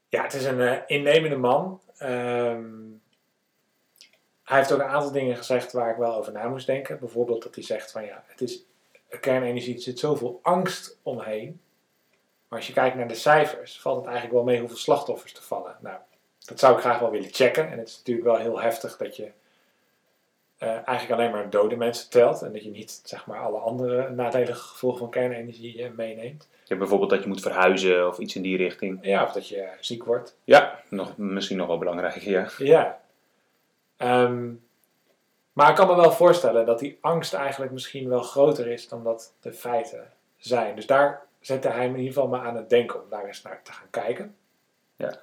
[0.09, 1.81] Ja, het is een eh, innemende man.
[1.99, 2.73] Ehm,
[4.43, 6.99] hij heeft ook een aantal dingen gezegd waar ik wel over na moest denken.
[6.99, 8.64] Bijvoorbeeld dat hij zegt van ja, het is
[9.21, 11.61] kernenergie, er zit zoveel angst omheen.
[12.49, 15.43] Maar als je kijkt naar de cijfers, valt het eigenlijk wel mee hoeveel slachtoffers er
[15.43, 15.77] vallen.
[15.81, 15.99] Nou,
[16.38, 17.71] dat zou ik graag wel willen checken.
[17.71, 19.33] En het is natuurlijk wel heel heftig dat je
[20.59, 22.42] eh, eigenlijk alleen maar dode mensen telt.
[22.42, 26.49] En dat je niet zeg maar alle andere nadelige gevolgen van kernenergie eh, meeneemt.
[26.64, 28.99] Ja, bijvoorbeeld dat je moet verhuizen of iets in die richting.
[29.03, 30.37] Ja, of dat je ziek wordt.
[30.44, 32.49] Ja, nog, misschien nog wel belangrijk, ja.
[32.59, 33.01] Ja.
[33.97, 34.51] Ehm,
[35.53, 39.05] maar ik kan me wel voorstellen dat die angst eigenlijk misschien wel groter is dan
[39.05, 40.75] dat de feiten zijn.
[40.75, 43.42] Dus daar zette hij me in ieder geval maar aan het denken om daar eens
[43.42, 44.37] naar te gaan kijken.
[44.97, 45.23] Ja,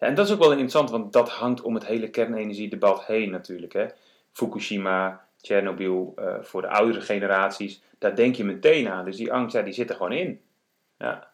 [0.00, 3.72] en dat is ook wel interessant, want dat hangt om het hele kernenergiedebat heen natuurlijk.
[3.72, 3.86] Hè.
[4.32, 9.04] Fukushima, Tsjernobyl, eh, voor de oudere generaties, daar denk je meteen aan.
[9.04, 10.40] Dus die angst, ja, die zit er gewoon in.
[10.98, 11.30] Ja,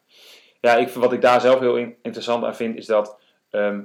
[0.60, 3.20] ja ik, wat ik daar zelf heel in- interessant aan vind, is dat...
[3.50, 3.80] ehm,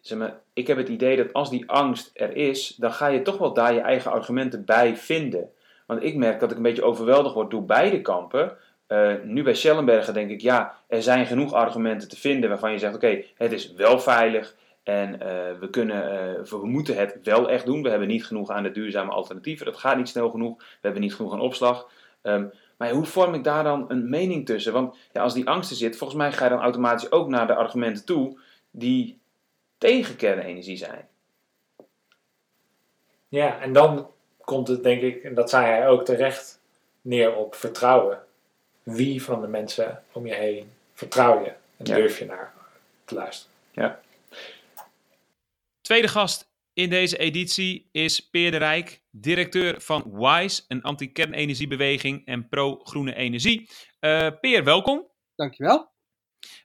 [0.00, 3.22] zeg maar, ik heb het idee dat als die angst er is, dan ga je
[3.22, 5.50] toch wel daar je eigen argumenten bij vinden.
[5.86, 8.56] Want ik merk dat ik een beetje overweldigd word door beide kampen.
[8.86, 12.78] Eh, nu bij Schellenberger denk ik, ja, er zijn genoeg argumenten te vinden waarvan je
[12.78, 14.56] zegt, oké, het is wel veilig
[14.88, 17.82] en eh, we, kunnen, eh, we moeten het wel echt doen.
[17.82, 21.00] We hebben niet genoeg aan de duurzame alternatieven, dat gaat niet snel genoeg, we hebben
[21.00, 21.90] niet genoeg aan opslag.
[22.22, 22.46] Ehm,
[22.76, 24.72] maar hoe vorm ik daar dan een mening tussen?
[24.72, 27.46] Want ja, als die angst er zit, volgens mij ga je dan automatisch ook naar
[27.46, 28.38] de argumenten toe
[28.70, 29.18] die
[29.78, 31.08] tegen kernenergie zijn.
[33.28, 36.60] Ja, en dan komt het denk ik, en dat zei hij ook terecht,
[37.00, 38.18] neer op vertrouwen.
[38.82, 41.94] Wie van de mensen om je heen vertrouw je en Ja.
[41.94, 42.52] durf je naar
[43.04, 43.52] te luisteren.
[43.70, 44.00] Ja.
[45.88, 52.48] Tweede gast in deze editie is Peer de Rijk, directeur van WISE, een anti-kernenergiebeweging en
[52.48, 53.70] pro-groene energie.
[53.98, 55.10] Eh, Peer, welkom.
[55.34, 55.92] Dankjewel.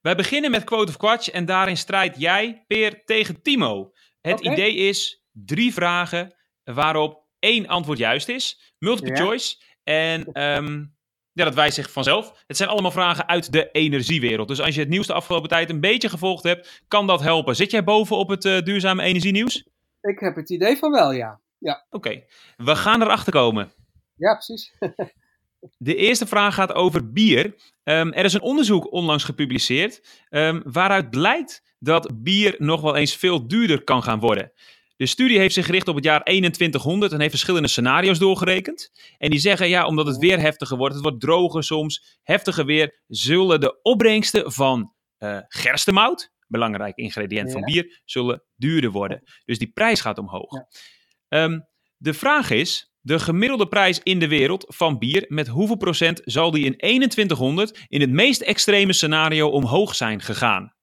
[0.01, 3.91] Wij beginnen met Quote of Quatsch en daarin strijdt jij, Peer, tegen Timo.
[4.21, 8.73] Het idee is drie vragen waarop één antwoord juist is.
[8.77, 9.23] Multiple Ja.
[9.23, 9.63] choice.
[9.83, 10.85] En ehm,
[11.33, 12.43] ja, dat wijst zich vanzelf.
[12.47, 14.47] Het zijn allemaal vragen uit de energiewereld.
[14.47, 17.55] Dus als je het nieuws de afgelopen tijd een beetje gevolgd hebt, kan dat helpen.
[17.55, 19.67] Zit jij boven op het eh, duurzame energienieuws?
[20.01, 21.39] Ik heb het idee van wel, ja.
[21.89, 22.23] Oké,
[22.57, 23.73] we gaan erachter komen.
[24.15, 24.73] Ja, precies.
[25.77, 27.55] De eerste vraag gaat over bier.
[27.83, 33.15] Ehm, er is een onderzoek onlangs gepubliceerd ehm, waaruit blijkt dat bier nog wel eens
[33.15, 34.51] veel duurder kan gaan worden.
[35.03, 38.91] De studie heeft zich gericht op het jaar 2100 en heeft verschillende scenario's doorgerekend.
[39.17, 43.01] En die zeggen, ja, omdat het weer heftiger wordt, het wordt droger soms, heftiger weer,
[43.07, 49.23] zullen de opbrengsten van eh gerstemout, belangrijk ingrediënt van bier, zullen duurder worden.
[49.45, 50.53] Dus die prijs gaat omhoog.
[50.53, 50.67] Ja.
[51.27, 51.59] Ehm,
[51.97, 56.51] de vraag is, de gemiddelde prijs in de wereld van bier, met hoeveel procent zal
[56.51, 60.73] die in 2100 in het meest extreme scenario omhoog zijn gegaan?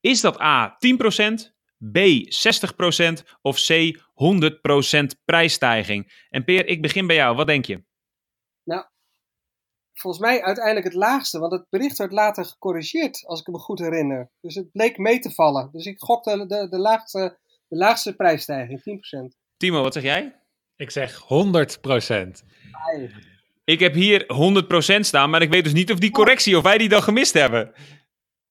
[0.00, 1.58] Is dat A 10%,
[1.92, 6.26] B 60% of C 100% prijsstijging?
[6.28, 7.36] En Peer, ik begin bij jou.
[7.36, 7.88] Wat denk je?
[10.00, 13.78] Volgens mij uiteindelijk het laagste, want het bericht werd later gecorrigeerd, als ik me goed
[13.78, 14.30] herinner.
[14.40, 15.68] Dus het bleek mee te vallen.
[15.72, 17.38] Dus ik gok de, de, de, laagste,
[17.68, 18.80] de laagste prijsstijging,
[19.34, 19.36] 10%.
[19.56, 20.36] Timo, wat zeg jij?
[20.76, 22.44] Ik zeg 100 procent.
[22.72, 23.14] Ai.
[23.64, 24.22] Ik heb hier
[24.96, 27.32] 100% staan, maar ik weet dus niet of die correctie, of wij die dan gemist
[27.32, 27.72] hebben.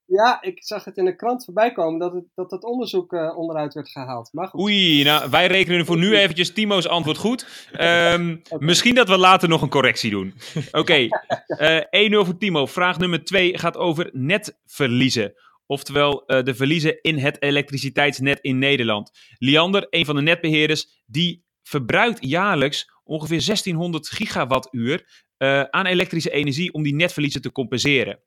[0.10, 3.38] Ja, ik zag het in de krant voorbij komen dat het, dat het onderzoek eh,
[3.38, 4.30] onderuit werd gehaald.
[4.34, 4.62] Maar goed.
[4.62, 7.68] Oei, nou, wij rekenen voor nu eventjes Timo's antwoord goed.
[7.72, 10.34] Ehm, Misschien dat we later nog een correctie doen.
[10.72, 10.94] Oké,
[11.48, 12.66] eh 1-0 voor Timo.
[12.66, 15.34] Vraag nummer 2 gaat over netverliezen.
[15.66, 19.12] Oftewel eh, de verliezen in het elektriciteitsnet in Nederland.
[19.38, 26.74] Liander, een van de netbeheerders, die verbruikt jaarlijks ongeveer 1600 gigawattuur eh, aan elektrische energie
[26.74, 28.20] om die netverliezen te compenseren.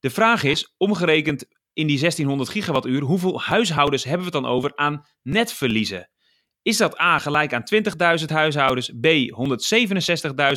[0.00, 4.76] De vraag is, omgerekend in die 1600 gigawattuur, hoeveel huishoudens hebben we het dan over
[4.76, 6.10] aan netverliezen?
[6.62, 7.62] Is dat A gelijk aan
[8.20, 9.06] 20.000 huishoudens, B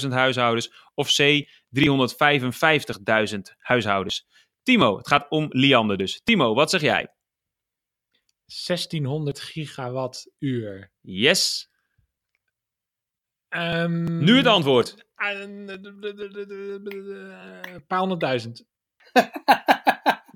[0.03, 4.27] 167.000 huishoudens of C 355.000 huishoudens?
[4.63, 6.21] Timo, het gaat om Liander dus.
[6.23, 7.13] Timo, wat zeg jij?
[8.65, 10.91] 1600 gigawattuur.
[11.01, 11.69] Yes.
[13.49, 15.05] Ehm, Nu het antwoord.
[15.15, 15.65] Een
[17.87, 18.65] paar honderdduizend.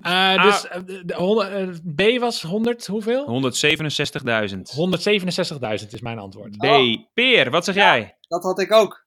[0.02, 3.24] Eh, dus eh, de- eh, B was 100, hoeveel?
[3.26, 4.70] 167.000.
[4.70, 6.56] 167.000 is mijn antwoord.
[6.56, 6.66] B.
[7.14, 8.16] Peer, wat zeg jij?
[8.28, 9.06] Dat had ik ook.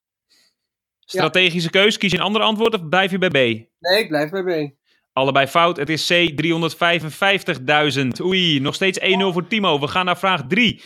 [1.00, 3.34] Strategische keus, kies je een ander antwoord of blijf je bij B?
[3.34, 4.74] Nee, ik blijf bij B.
[5.14, 5.78] Allebei fout.
[5.78, 8.22] Het is C, 355.000.
[8.22, 9.04] Oei, nog steeds 1-0
[9.34, 9.80] voor Timo.
[9.80, 10.82] We gaan naar vraag 3.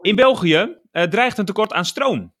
[0.00, 2.34] In België eh, dreigt een tekort aan stroom.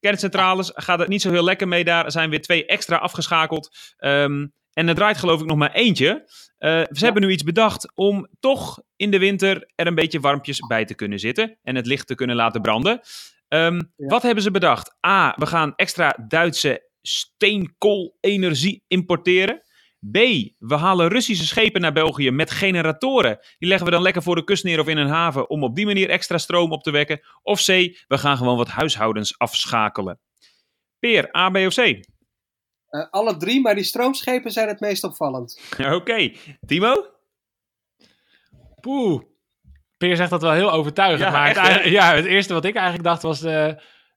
[0.00, 2.04] Kerncentrales gaat het niet zo heel lekker mee daar.
[2.04, 3.70] Er zijn weer twee extra afgeschakeld.
[3.96, 4.46] Ehm,
[4.78, 6.30] en er draait geloof ik nog maar eentje.
[6.58, 10.60] Eh, ze hebben nu iets bedacht om toch in de winter er een beetje warmpjes
[10.66, 11.58] bij te kunnen zitten.
[11.62, 13.00] En het licht te kunnen laten branden.
[13.48, 14.96] Ehm, Wat hebben ze bedacht?
[15.06, 19.62] A, we gaan extra Duitse steenkoolenergie importeren.
[20.10, 20.16] B,
[20.58, 23.38] we halen Russische schepen naar België met generatoren.
[23.58, 25.76] Die leggen we dan lekker voor de kust neer of in een haven om op
[25.76, 27.20] die manier extra stroom op te wekken.
[27.42, 27.66] Of C,
[28.06, 30.20] we gaan gewoon wat huishoudens afschakelen.
[30.98, 32.00] Peer, A, B of C?
[32.88, 35.60] Eh, alle drie, maar die stroomschepen zijn het meest opvallend.
[35.92, 36.32] Oké,
[36.66, 37.06] Timo?
[38.80, 39.22] Poeh.
[39.96, 41.20] Peer zegt dat wel heel overtuigend.
[41.22, 43.68] Ja, maar echt, het, ja, het eerste wat ik eigenlijk dacht was eh,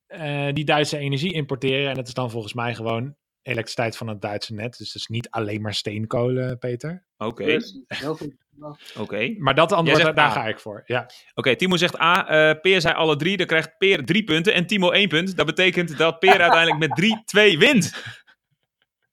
[0.07, 1.89] eh, die Duitse energie importeren.
[1.89, 4.77] En dat is dan volgens mij gewoon elektriciteit van het Duitse net.
[4.77, 7.05] Dus het is niet alleen maar steenkolen, Peter.
[7.17, 8.33] Oké, Dus, heel goed.
[8.97, 9.35] oké.
[9.37, 10.29] Maar dat antwoord, daar A.
[10.29, 10.83] ga ik voor.
[10.85, 11.09] Ja.
[11.33, 12.27] Oké, Timo zegt A.
[12.27, 13.37] eh, Peer zei alle drie.
[13.37, 15.35] Dan krijgt Peer drie punten en Timo één punt.
[15.37, 17.93] Dat betekent dat Peer uiteindelijk met 3-2 wint.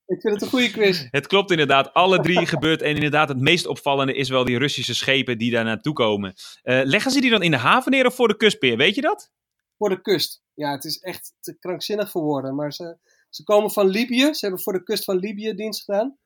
[0.08, 1.06] Ik vind het een goede quiz.
[1.10, 2.82] Het klopt inderdaad, alle drie gebeurt.
[2.82, 6.34] En inderdaad, het meest opvallende is wel die Russische schepen die daar naartoe komen.
[6.62, 8.76] Eh, leggen ze die dan in de haven neer of voor de kustpeer?
[8.76, 9.30] Weet je dat?
[9.78, 10.42] Voor de kust.
[10.54, 12.54] Ja, het is echt te krankzinnig voor woorden.
[12.54, 12.98] Maar ze,
[13.30, 14.34] ze komen van Libië.
[14.34, 16.18] Ze hebben voor de kust van Libië dienst gedaan.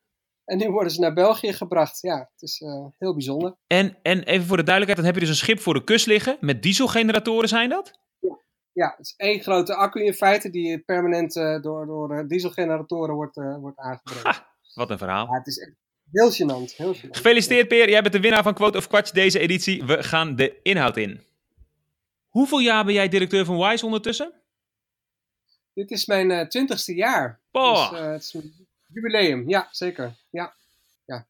[0.45, 1.99] En nu worden ze naar België gebracht.
[2.01, 3.57] Ja, het is eh, heel bijzonder.
[3.67, 6.07] En, en even voor de duidelijkheid, dan heb je dus een schip voor de kust
[6.07, 6.37] liggen.
[6.41, 8.01] Met dieselgeneratoren zijn dat?
[8.73, 13.15] Ja, het is één grote accu in feite die permanent eh, door, door eh, dieselgeneratoren
[13.15, 14.45] wordt, eh, wordt aangedreven.
[14.75, 15.27] Wat een verhaal.
[15.27, 15.73] Ja, het is echt
[16.11, 16.77] heel gênant.
[16.77, 17.11] Heel gênant.
[17.11, 19.85] Gefeliciteerd Peer, jij bent de winnaar van Quote of Quatsch deze editie.
[19.85, 21.21] We gaan de inhoud in.
[22.29, 24.33] Hoeveel jaar ben jij directeur van Wise ondertussen?
[25.75, 27.41] Dit is mijn twintigste jaar.
[27.51, 29.49] Dus, het is een jubileum.
[29.49, 30.17] Ja, zeker.
[30.31, 30.55] Ja.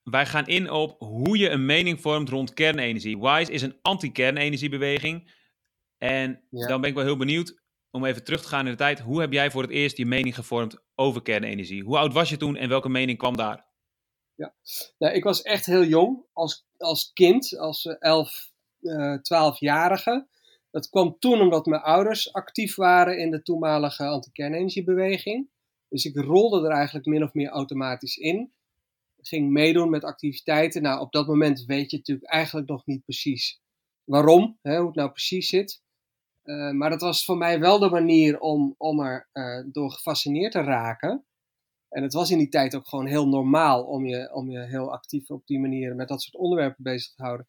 [0.05, 3.18] Wij gaan in op hoe je een mening vormt rond kernenergie.
[3.18, 5.31] Wise is een anti-kernenergiebeweging.
[6.03, 6.67] En Ja.
[6.67, 7.61] dan ben ik wel heel benieuwd
[7.91, 9.01] om even terug te gaan in de tijd.
[9.01, 11.83] Hoe heb jij voor het eerst je mening gevormd over kernenergie?
[11.83, 13.71] Hoe oud was je toen en welke mening kwam daar?
[14.99, 20.27] Nou, ik was echt heel jong als, als kind, als eh, 11, eh 12-jarige.
[20.71, 25.49] Dat kwam toen omdat mijn ouders actief waren in de toenmalige anti-kernenergiebeweging.
[25.88, 28.53] Dus ik rolde er eigenlijk min of meer automatisch in.
[29.21, 30.83] Ging meedoen met activiteiten.
[30.83, 33.61] Nou, op dat moment weet je natuurlijk eigenlijk nog niet precies
[34.05, 35.83] waarom, hè, hoe het nou precies zit.
[36.42, 40.52] Eh, maar dat was voor mij wel de manier om, om er eh, door gefascineerd
[40.52, 41.24] te raken.
[41.88, 44.92] En het was in die tijd ook gewoon heel normaal om je, om je heel
[44.92, 47.46] actief op die manier met dat soort onderwerpen bezig te houden.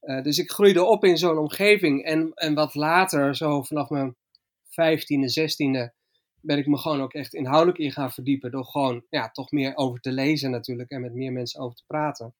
[0.00, 2.04] Eh, dus ik groeide op in zo'n omgeving.
[2.04, 4.16] En, en wat later, zo vanaf mijn
[4.64, 5.98] 15e, 16e,
[6.40, 8.50] ben ik me gewoon ook echt inhoudelijk in gaan verdiepen.
[8.50, 11.84] Door gewoon ja, toch meer over te lezen natuurlijk en met meer mensen over te
[11.86, 12.34] praten.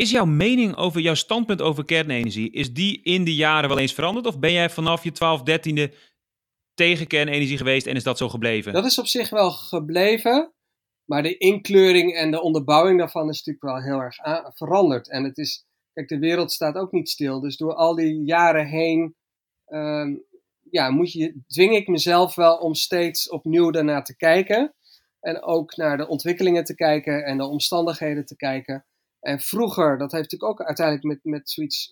[0.00, 3.92] Is jouw mening over jouw standpunt over kernenergie, is die in de jaren wel eens
[3.92, 4.26] veranderd?
[4.26, 5.94] Of ben jij vanaf je 12, 13e
[6.74, 8.72] tegen kernenergie geweest en is dat zo gebleven?
[8.72, 10.52] Dat is op zich wel gebleven.
[11.04, 14.16] Maar de inkleuring en de onderbouwing daarvan is natuurlijk wel heel erg
[14.54, 15.10] veranderd.
[15.10, 17.40] En het is, kijk, de wereld staat ook niet stil.
[17.40, 19.14] Dus door al die jaren heen,
[19.66, 20.16] ehm,
[20.70, 24.74] ja, moet je, dwing ik mezelf wel om steeds opnieuw daarnaar te kijken.
[25.20, 28.84] En ook naar de ontwikkelingen te kijken en de omstandigheden te kijken.
[29.20, 31.90] En vroeger, dat heeft natuurlijk ook uiteindelijk met, met zoiets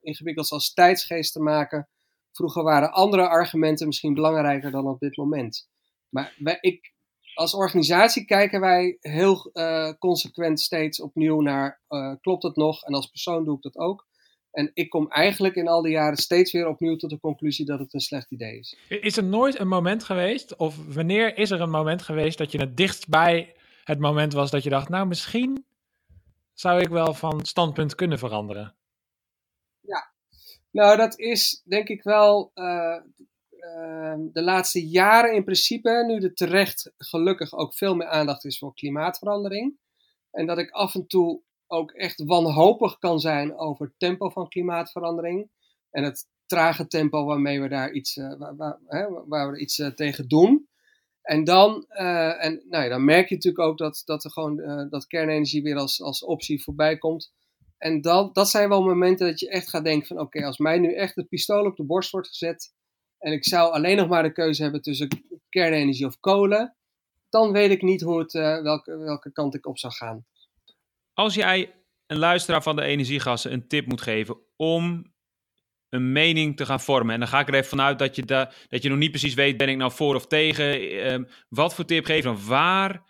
[0.00, 1.88] ingewikkelds als tijdsgeest te maken.
[2.32, 5.68] Vroeger waren andere argumenten misschien belangrijker dan op dit moment.
[6.08, 6.92] Maar wij, ik,
[7.34, 12.82] als organisatie kijken wij heel eh, consequent steeds opnieuw naar, eh, klopt het nog?
[12.82, 14.06] En als persoon doe ik dat ook.
[14.50, 17.78] En ik kom eigenlijk in al die jaren steeds weer opnieuw tot de conclusie dat
[17.78, 18.78] het een slecht idee is.
[18.88, 22.58] Is er nooit een moment geweest, of wanneer is er een moment geweest dat je
[22.58, 25.64] het dichtst bij het moment was dat je dacht, nou misschien
[26.60, 28.76] zou ik wel van standpunt kunnen veranderen?
[30.70, 32.96] Nou, dat is denk ik wel eh,
[33.48, 38.58] eh, de laatste jaren in principe, nu er terecht gelukkig ook veel meer aandacht is
[38.58, 39.78] voor klimaatverandering.
[40.30, 44.48] En dat ik af en toe ook echt wanhopig kan zijn over het tempo van
[44.48, 45.50] klimaatverandering.
[45.90, 48.32] En het trage tempo waarmee we daar iets, eh,
[48.86, 50.67] hè, waar we iets eh, tegen doen.
[51.28, 54.60] En dan, eh, en, nou ja, dan merk je natuurlijk ook dat, dat, er gewoon,
[54.60, 57.32] eh, dat kernenergie weer als, als optie voorbij komt.
[57.78, 60.78] en dat, dat zijn wel momenten dat je echt gaat denken van oké, als mij
[60.78, 62.74] nu echt het pistool op de borst wordt gezet
[63.18, 65.08] en ik zou alleen nog maar de keuze hebben tussen
[65.48, 66.76] kernenergie of kolen,
[67.28, 70.26] dan weet ik niet hoe het, uh, welke, welke kant ik op zou gaan.
[71.12, 71.74] Als jij
[72.06, 75.12] een luisteraar van de energiegassen een tip moet geven om
[75.88, 77.14] een mening te gaan vormen.
[77.14, 79.34] En dan ga ik er even vanuit dat je, da dat je nog niet precies
[79.34, 80.92] weet, ben ik nou voor of tegen?
[80.92, 82.46] Uh, wat voor tip geef dan?
[82.46, 83.02] Waar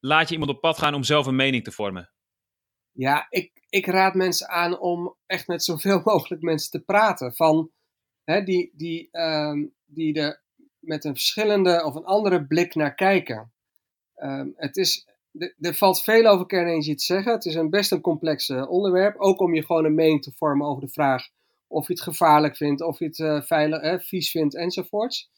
[0.00, 2.10] laat je iemand op pad gaan om zelf een mening te vormen?
[2.92, 7.34] Ja, ik, ik raad mensen aan om echt met zoveel mogelijk mensen te praten.
[7.34, 7.70] Van,
[8.24, 9.52] hè, die, die, uh,
[9.84, 10.42] die er
[10.78, 13.52] met een verschillende of een andere blik naar kijken.
[14.16, 15.08] Um, het is,
[15.58, 17.32] er valt veel over kernenergie te zeggen.
[17.32, 19.16] Het is een best een complex uh, onderwerp.
[19.16, 21.28] Ook om je gewoon een mening te vormen over de vraag
[21.68, 25.30] of je het gevaarlijk vindt, of je het uh, veilig, eh, vies vindt enzovoorts.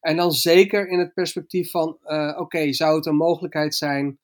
[0.00, 4.18] En dan zeker in het perspectief van, uh, oké, okay, zou het een mogelijkheid zijn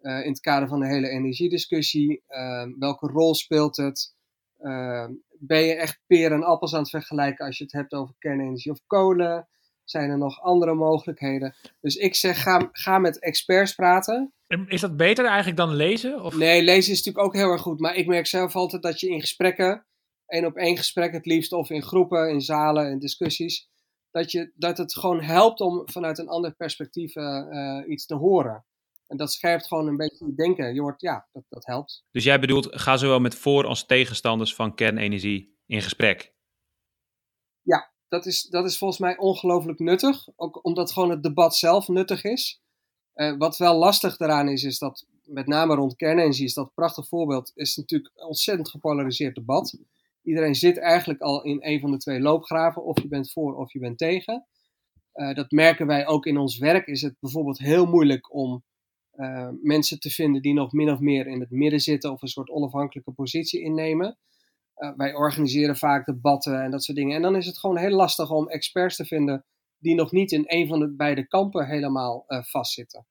[0.00, 2.22] uh, in het kader van de hele energiediscussie?
[2.28, 4.14] Uh, welke rol speelt het?
[4.58, 8.14] Ehm, ben je echt peren en appels aan het vergelijken als je het hebt over
[8.18, 9.48] kernenergie of kolen?
[9.84, 11.54] Zijn er nog andere mogelijkheden?
[11.80, 14.32] Dus ik zeg, ga, ga met experts praten.
[14.66, 16.22] Is dat beter eigenlijk dan lezen?
[16.22, 16.36] Of?
[16.36, 17.80] Nee, lezen is natuurlijk ook heel erg goed.
[17.80, 19.86] Maar ik merk zelf altijd dat je in gesprekken
[20.26, 23.68] één op één gesprek het liefst, of in groepen, in zalen, in discussies,
[24.10, 28.14] dat, je, dat het gewoon helpt om vanuit een ander perspectief uh, uh, iets te
[28.14, 28.64] horen.
[29.06, 30.74] En dat scherpt gewoon een beetje je denken.
[30.74, 32.04] Je wordt, ja, dat, dat helpt.
[32.10, 36.34] Dus jij bedoelt, ga zowel met voor- als tegenstanders van kernenergie in gesprek?
[37.62, 40.28] Ja, dat is, dat is volgens mij ongelooflijk nuttig.
[40.36, 42.60] Ook omdat gewoon het debat zelf nuttig is.
[43.14, 46.74] Uh, wat wel lastig daaraan is, is dat met name rond kernenergie is dat een
[46.74, 49.78] prachtig voorbeeld, is natuurlijk een ontzettend gepolariseerd debat.
[50.26, 53.72] Iedereen zit eigenlijk al in een van de twee loopgraven, of je bent voor of
[53.72, 54.46] je bent tegen.
[55.14, 56.86] Uh, dat merken wij ook in ons werk.
[56.86, 58.64] Is het bijvoorbeeld heel moeilijk om
[59.14, 62.28] uh, mensen te vinden die nog min of meer in het midden zitten of een
[62.28, 64.18] soort onafhankelijke positie innemen.
[64.76, 67.16] Uh, wij organiseren vaak debatten en dat soort dingen.
[67.16, 69.44] En dan is het gewoon heel lastig om experts te vinden
[69.78, 73.06] die nog niet in een van de beide kampen helemaal vastzitten.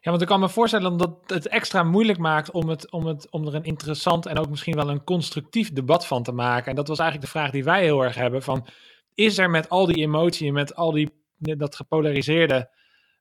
[0.00, 3.30] Ja, want ik kan me voorstellen dat het extra moeilijk maakt om, het, om, het,
[3.30, 6.70] om er een interessant en ook misschien wel een constructief debat van te maken.
[6.70, 8.66] En dat was eigenlijk de vraag die wij heel erg hebben: van,
[9.14, 12.70] is er met al die emotie en met al die, dat gepolariseerde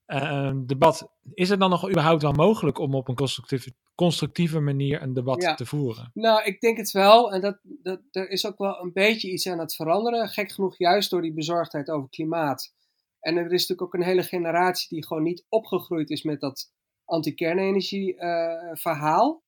[0.07, 5.01] uh, debat, is het dan nog überhaupt wel mogelijk om op een constructieve, constructieve manier
[5.01, 5.55] een debat ja.
[5.55, 6.11] te voeren?
[6.13, 7.33] Nou, ik denk het wel.
[7.33, 10.29] En dat, dat, er is ook wel een beetje iets aan het veranderen.
[10.29, 12.73] Gek genoeg, juist door die bezorgdheid over klimaat
[13.21, 16.71] en er is natuurlijk ook een hele generatie die gewoon niet opgegroeid is met dat
[17.05, 19.43] anti-kernenergie uh, verhaal.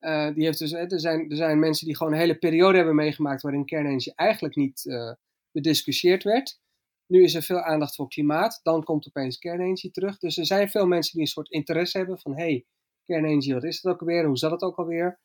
[0.00, 2.94] Uh, die heeft dus, er, zijn, er zijn mensen die gewoon een hele periode hebben
[2.94, 5.12] meegemaakt waarin kernenergie eigenlijk niet uh,
[5.50, 6.60] bediscussieerd werd.
[7.06, 10.18] Nu is er veel aandacht voor klimaat, dan komt opeens kernenergie terug.
[10.18, 12.66] Dus er zijn veel mensen die een soort interesse hebben van, hey,
[13.04, 14.26] kernenergie, wat is het ook alweer?
[14.26, 15.20] Hoe zat het ook alweer?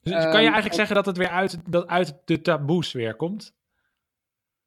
[0.00, 3.16] Dus kan je eigenlijk um, zeggen dat het weer uit, dat uit de taboes weer
[3.16, 3.56] komt?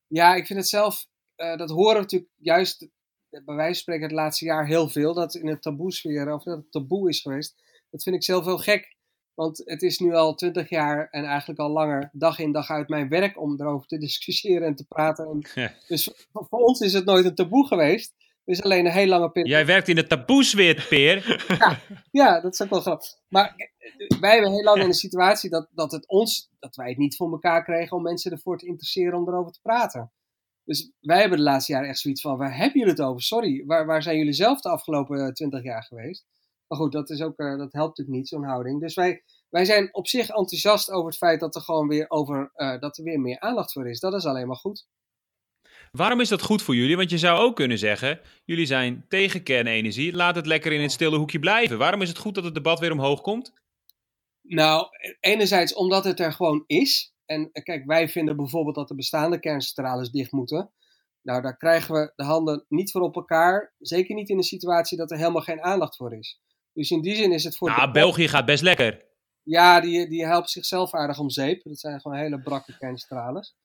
[0.08, 1.08] Ja, ik vind het zelf
[1.42, 2.88] uh, dat horen we natuurlijk juist
[3.30, 5.14] bij wijze van spreken het laatste jaar heel veel.
[5.14, 7.56] Dat in het taboesfeer, of dat het taboe is geweest.
[7.90, 8.96] Dat vind ik zelf heel gek.
[9.34, 12.90] Want het is nu al twintig jaar en eigenlijk al langer dag in dag uit
[12.90, 15.26] mijn werk om erover te discussiëren en te praten.
[15.26, 15.74] En ja.
[15.88, 18.14] Dus voor, voor ons is het nooit een taboe geweest.
[18.46, 19.56] Het is alleen een heel lange periode.
[19.56, 21.46] Jij werkt in de taboesfeer, Peer.
[21.60, 21.80] ja,
[22.12, 23.08] ja, dat is ook wel grappig.
[23.28, 23.56] Maar
[24.20, 27.16] wij hebben heel lang in de situatie dat, dat, het ons, dat wij het niet
[27.16, 30.12] voor elkaar kregen om mensen ervoor te interesseren om erover te praten.
[30.64, 33.22] Dus wij hebben de laatste jaren echt zoiets van, waar hebben jullie het over?
[33.22, 36.26] Sorry, waar, waar zijn jullie zelf de afgelopen twintig jaar geweest?
[36.68, 38.80] Maar goed, dat, is ook, uh, dat helpt natuurlijk niet, zo'n houding.
[38.80, 42.52] Dus wij, wij zijn op zich enthousiast over het feit dat er gewoon weer, over,
[42.56, 44.00] uh, dat er weer meer aandacht voor is.
[44.00, 44.88] Dat is alleen maar goed.
[45.92, 46.98] Waarom is dat goed voor jullie?
[46.98, 50.92] Want je zou ook kunnen zeggen, jullie zijn tegen kernenergie, laat het lekker in het
[50.92, 51.78] stille hoekje blijven.
[51.78, 53.54] Waarom is het goed dat het debat weer omhoog komt?
[54.42, 54.88] Nou,
[55.20, 57.14] enerzijds omdat het er gewoon is.
[57.32, 60.72] En eh, kijk, wij vinden bijvoorbeeld dat de bestaande kerncentrales dicht moeten.
[61.22, 63.74] Nou, daar krijgen we de handen niet voor op elkaar.
[63.80, 66.40] Zeker niet in een situatie dat er helemaal geen aandacht voor is.
[66.74, 67.70] Dus in die zin is het voor.
[67.70, 67.92] Nou, de...
[67.92, 69.06] België gaat best lekker.
[69.44, 71.64] Ja, die, die helpt zichzelf aardig om zeep.
[71.64, 73.56] Dat zijn gewoon hele brakke kerncentrales.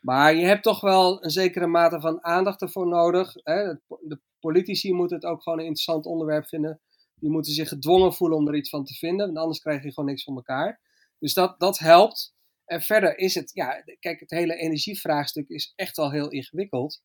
[0.00, 3.34] Maar je hebt toch wel een zekere mate van aandacht ervoor nodig.
[3.34, 3.74] Hè?
[3.86, 6.80] De politici moeten het ook gewoon een interessant onderwerp vinden.
[7.14, 9.26] Die moeten zich gedwongen voelen om er iets van te vinden.
[9.26, 10.80] Want anders krijg je gewoon niks van elkaar.
[11.18, 12.34] Dus dat, dat helpt.
[12.70, 17.02] En verder is het, ja, kijk, het hele energievraagstuk is echt wel heel ingewikkeld.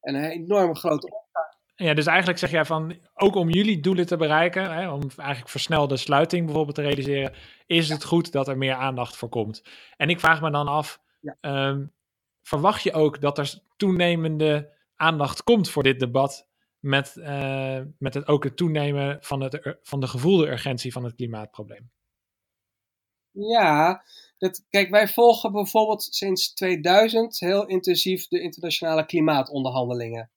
[0.00, 1.08] En een enorm grote
[1.74, 5.48] ja, dus eigenlijk zeg jij van, ook om jullie doelen te bereiken, hè, om eigenlijk
[5.48, 7.34] versnelde sluiting bijvoorbeeld te realiseren,
[7.66, 9.62] is het goed dat er meer aandacht voor komt.
[9.96, 11.68] En ik vraag me dan af, ja.
[11.68, 11.92] um,
[12.42, 16.48] verwacht je ook dat er toenemende aandacht komt voor dit debat
[16.78, 21.14] met, uh, met het, ook het toenemen van, het, van de gevoelde urgentie van het
[21.14, 21.90] klimaatprobleem?
[23.30, 24.02] Ja,
[24.38, 30.30] dat, kijk, wij volgen bijvoorbeeld sinds 2000 heel intensief de internationale klimaatonderhandelingen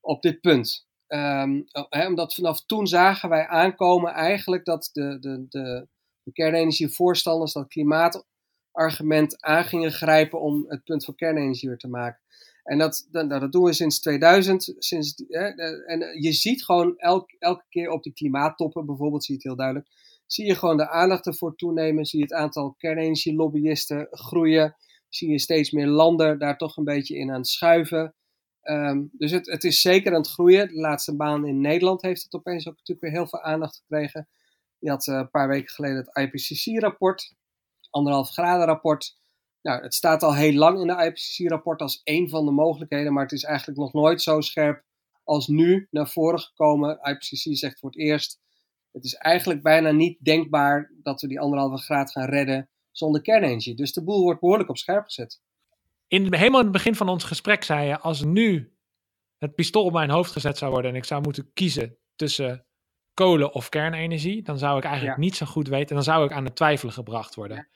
[0.00, 0.88] op dit punt.
[1.08, 1.64] Um,
[2.08, 5.88] omdat vanaf toen zagen wij aankomen eigenlijk dat de, de, de,
[6.22, 12.20] de kernenergievoorstanders dat klimaatargument aan gingen grijpen om het punt van kernenergie weer te maken.
[12.62, 14.74] En dat, nou, dat doen we sinds 2000.
[14.78, 15.14] Sinds,
[15.86, 19.58] en je ziet gewoon elk, elke keer op die klimaattoppen bijvoorbeeld, zie je het heel
[19.58, 19.88] duidelijk,
[20.32, 22.04] zie je gewoon de aandacht ervoor toenemen.
[22.04, 24.76] Zie je het aantal kernenergielobbyisten groeien.
[25.08, 28.14] Zie je steeds meer landen daar toch een beetje in aan het schuiven.
[28.62, 30.68] Um, dus het, het is zeker aan het groeien.
[30.68, 34.28] De laatste baan in Nederland heeft het opeens ook natuurlijk weer heel veel aandacht gekregen.
[34.78, 37.34] Je had uh, een paar weken geleden het IPCC-rapport,
[37.90, 39.18] anderhalf graden rapport.
[39.62, 43.22] Nou, het staat al heel lang in de IPCC-rapport als één van de mogelijkheden, maar
[43.22, 44.84] het is eigenlijk nog nooit zo scherp
[45.24, 46.98] als nu naar voren gekomen.
[47.02, 48.40] IPCC zegt voor het eerst,
[48.92, 53.74] het is eigenlijk bijna niet denkbaar dat we die anderhalve graad gaan redden zonder kernenergie.
[53.74, 55.40] Dus de boel wordt behoorlijk op scherp gezet.
[56.06, 58.76] In, helemaal in het begin van ons gesprek zei je, als nu
[59.38, 62.66] het pistool op mijn hoofd gezet zou worden en ik zou moeten kiezen tussen
[63.14, 65.94] kolen of kernenergie, dan zou ik eigenlijk niet zo goed weten.
[65.94, 67.68] Dan zou ik aan het twijfelen gebracht worden.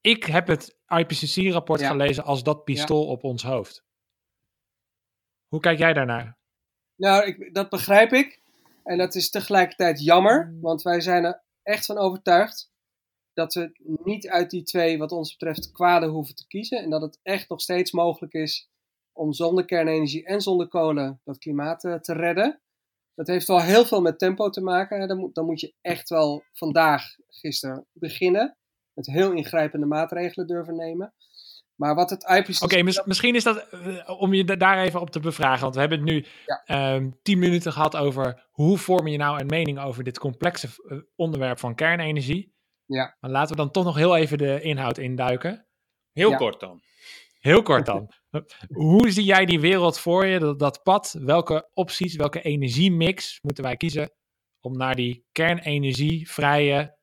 [0.00, 3.84] Ik heb het IPCC-rapport gelezen als dat pistool op ons hoofd.
[5.48, 6.38] Hoe kijk jij daarnaar?
[6.94, 8.37] Nou, ik, dat begrijp ik.
[8.88, 12.70] En dat is tegelijkertijd jammer, want wij zijn er echt van overtuigd
[13.32, 13.70] dat we
[14.04, 16.78] niet uit die twee, wat ons betreft, kwaden hoeven te kiezen.
[16.78, 18.70] En dat het echt nog steeds mogelijk is
[19.12, 22.60] om zonder kernenergie en zonder kolen dat klimaat eh, te redden.
[23.14, 25.08] Dat heeft wel heel veel met tempo te maken.
[25.08, 28.56] Dan moet, dan moet je echt wel vandaag, gisteren, beginnen.
[28.92, 31.14] Met heel ingrijpende maatregelen durven nemen.
[31.78, 32.62] Maar wat het IPCC...
[32.62, 35.98] Oké, misschien is dat, uh, om je daar even op te bevragen, want we hebben
[35.98, 36.94] het nu ja.
[36.94, 40.98] um, tien minuten gehad over hoe vorm je nou een mening over dit complexe uh,
[41.16, 42.54] onderwerp van kernenergie.
[42.84, 43.16] Ja.
[43.20, 45.66] Maar laten we dan toch nog heel even de inhoud induiken.
[46.12, 46.36] Heel ja.
[46.36, 46.80] kort dan.
[47.38, 48.12] Heel kort dan.
[48.68, 51.16] hoe zie jij die wereld voor je, dat, dat pad?
[51.20, 54.10] Welke opties, welke energiemix moeten wij kiezen
[54.60, 56.98] om naar die kernenergievrije,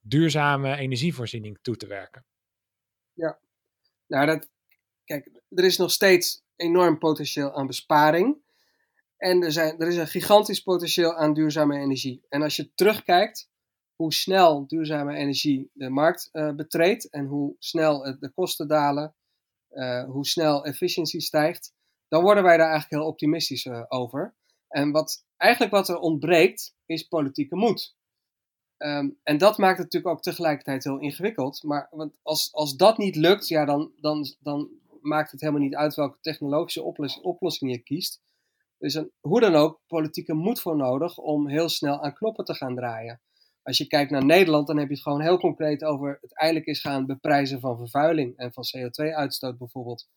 [0.00, 2.24] duurzame energievoorziening toe te werken?
[3.12, 3.40] Ja,
[4.10, 4.48] nou, dat,
[5.04, 8.36] kijk, er is nog steeds enorm potentieel aan besparing.
[9.16, 12.26] En er, zijn, er is een gigantisch potentieel aan duurzame energie.
[12.28, 13.48] En als je terugkijkt
[13.94, 19.14] hoe snel duurzame energie de markt uh, betreedt en hoe snel de kosten dalen,
[19.70, 21.74] uh, hoe snel efficiëntie stijgt,
[22.08, 24.34] dan worden wij daar eigenlijk heel optimistisch over.
[24.68, 27.96] En wat, eigenlijk wat er ontbreekt, is politieke moed.
[28.82, 31.62] Um, en dat maakt het natuurlijk ook tegelijkertijd heel ingewikkeld.
[31.62, 34.68] Maar want als, als dat niet lukt, ja, dan, dan, dan
[35.00, 36.82] maakt het helemaal niet uit welke technologische
[37.22, 38.20] oplossing, je kiest.
[38.78, 42.54] Is een, hoe dan ook politieke moed voor nodig om heel snel aan knoppen te
[42.54, 43.20] gaan draaien.
[43.62, 46.66] Als je kijkt naar Nederland, dan heb je het gewoon heel concreet over het eindelijk
[46.66, 50.08] is gaan beprijzen van vervuiling en van CO2-uitstoot bijvoorbeeld.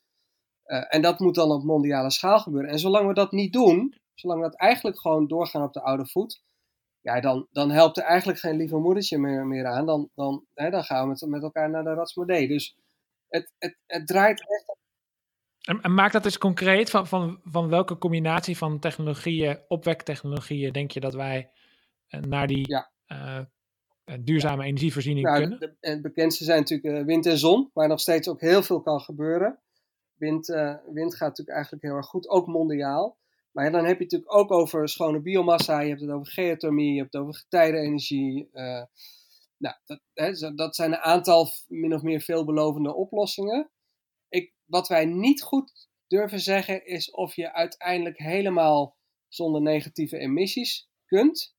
[0.66, 2.70] Uh, en dat moet dan op mondiale schaal gebeuren.
[2.70, 6.08] En zolang we dat niet doen, zolang we dat eigenlijk gewoon doorgaan op de oude
[6.08, 6.42] voet,
[7.04, 9.86] ja, dan, dan helpt er eigenlijk geen lieve moedertje meer, meer aan.
[9.86, 12.48] Dan, dan, hè, dan gaan we met, met elkaar naar de Ratsmodee.
[12.48, 12.76] Dus
[13.28, 14.78] het, het, het draait echt.
[15.62, 16.90] En, en maak dat eens concreet.
[16.90, 21.52] Van, van, van welke combinatie van technologieën, opwektechnologieën, denk je dat wij
[22.08, 22.92] eh, naar die ja.
[23.08, 23.46] uh,
[24.22, 25.60] duurzame energievoorziening nou, kunnen?
[25.60, 29.00] De, het bekendste zijn natuurlijk wind en zon, waar nog steeds ook heel veel kan
[29.00, 29.60] gebeuren.
[30.14, 30.48] Wind,
[30.94, 33.18] wind gaat natuurlijk eigenlijk heel erg goed, ook mondiaal.
[33.54, 37.00] Maar dan heb je natuurlijk ook over schone biomassa, je hebt het over geothermie, je
[37.00, 38.50] hebt het over getijdenenergie.
[38.54, 38.84] Uh,
[39.58, 43.72] nou, dat, hè, dat zijn een aantal min of meer veelbelovende oplossingen.
[44.30, 48.96] Ik, wat wij niet goed durven zeggen is of je uiteindelijk helemaal
[49.28, 51.56] zonder negatieve emissies kunt.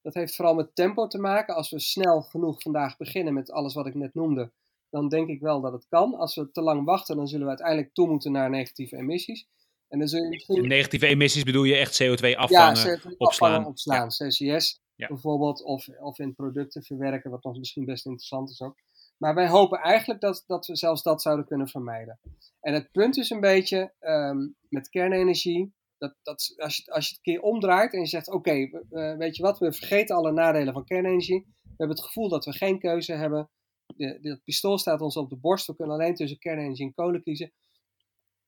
[0.00, 1.54] Dat heeft vooral met tempo te maken.
[1.54, 4.52] Als we snel genoeg vandaag beginnen met alles wat ik net noemde,
[4.90, 6.14] dan denk ik wel dat het kan.
[6.14, 9.48] Als we te lang wachten, dan zullen we uiteindelijk toe moeten naar negatieve emissies.
[9.92, 10.68] En dan zul je misschien...
[10.68, 13.66] Negatieve emissies bedoel je echt CO2 afvangen, ja, CO2 opslaan?
[13.66, 14.28] opslaan, ja.
[14.28, 15.08] CCS ja.
[15.08, 18.76] bijvoorbeeld, of, of in producten verwerken, wat nog misschien best interessant is ook.
[19.18, 22.20] Maar wij hopen eigenlijk dat, dat we zelfs dat zouden kunnen vermijden.
[22.60, 27.14] En het punt is een beetje um, met kernenergie, dat, dat als, je, als je
[27.14, 30.16] het een keer omdraait en je zegt, oké, okay, uh, weet je wat, we vergeten
[30.16, 31.46] alle nadelen van kernenergie.
[31.62, 33.50] We hebben het gevoel dat we geen keuze hebben.
[33.96, 37.52] De, pistool staat ons op de borst, we kunnen alleen tussen kernenergie en kolen kiezen.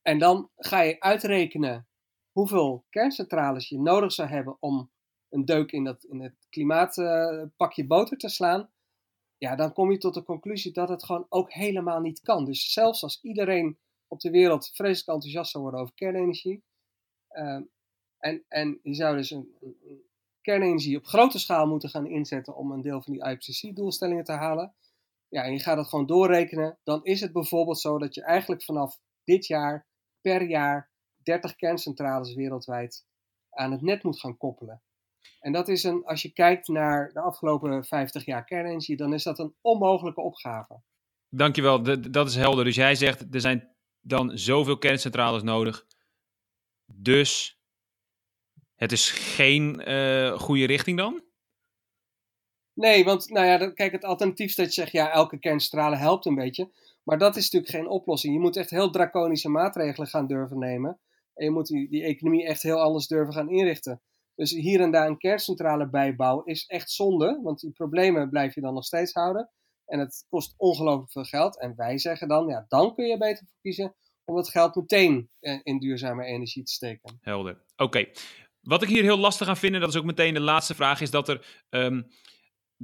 [0.05, 1.89] En dan ga je uitrekenen
[2.33, 4.91] hoeveel kerncentrales je nodig zou hebben om
[5.29, 8.71] een deuk in, dat, in het klimaatpakje uh, boter te slaan.
[9.39, 12.45] Ja, dan kom je tot de conclusie dat het gewoon ook helemaal niet kan.
[12.45, 13.79] Dus zelfs als iedereen
[14.09, 16.65] op de wereld vreselijk enthousiast zou worden over kernenergie.
[17.31, 17.61] Uh,
[18.19, 19.55] en, en je zou dus een,
[20.41, 24.75] kernenergie op grote schaal moeten gaan inzetten om een deel van die IPCC-doelstellingen te halen.
[25.29, 28.63] ja, en je gaat het gewoon doorrekenen, dan is het bijvoorbeeld zo dat je eigenlijk
[28.63, 29.87] vanaf dit jaar
[30.25, 30.91] per jaar
[31.23, 33.07] 30 kerncentrales wereldwijd
[33.51, 34.83] aan het net moet gaan koppelen.
[35.41, 39.23] En dat is een, als je kijkt naar de afgelopen 50 jaar kernenergie, dan is
[39.23, 40.81] dat een onmogelijke opgave.
[41.29, 42.65] Dankjewel, D dat is helder.
[42.65, 45.87] Dus jij zegt, er zijn dan zoveel kerncentrales nodig.
[46.87, 47.59] Dus
[48.75, 51.23] het is geen uh, goede richting dan?
[52.75, 56.27] Nee, want nou ja, kijk, het alternatief is dat je zegt, ja, elke kerncentrale helpt
[56.27, 56.71] een beetje.
[57.05, 58.35] Maar dat is natuurlijk geen oplossing.
[58.35, 61.01] Je moet echt heel draconische maatregelen gaan durven nemen.
[61.35, 64.03] En je moet die, die economie echt heel anders durven gaan inrichten.
[64.35, 68.61] Dus hier en daar een kerncentrale bijbouwen is echt zonde, want die problemen blijf je
[68.61, 69.51] dan nog steeds houden.
[69.85, 71.61] En het kost ongelooflijk veel geld.
[71.61, 73.95] En wij zeggen dan, ja, dan kun je beter voor kiezen
[74.25, 77.19] om dat geld meteen eh, in duurzame energie te steken.
[77.21, 77.63] Helder.
[77.77, 78.05] Oké.
[78.61, 81.11] Wat ik hier heel lastig aan vind, dat is ook meteen de laatste vraag, is
[81.11, 82.07] dat er um,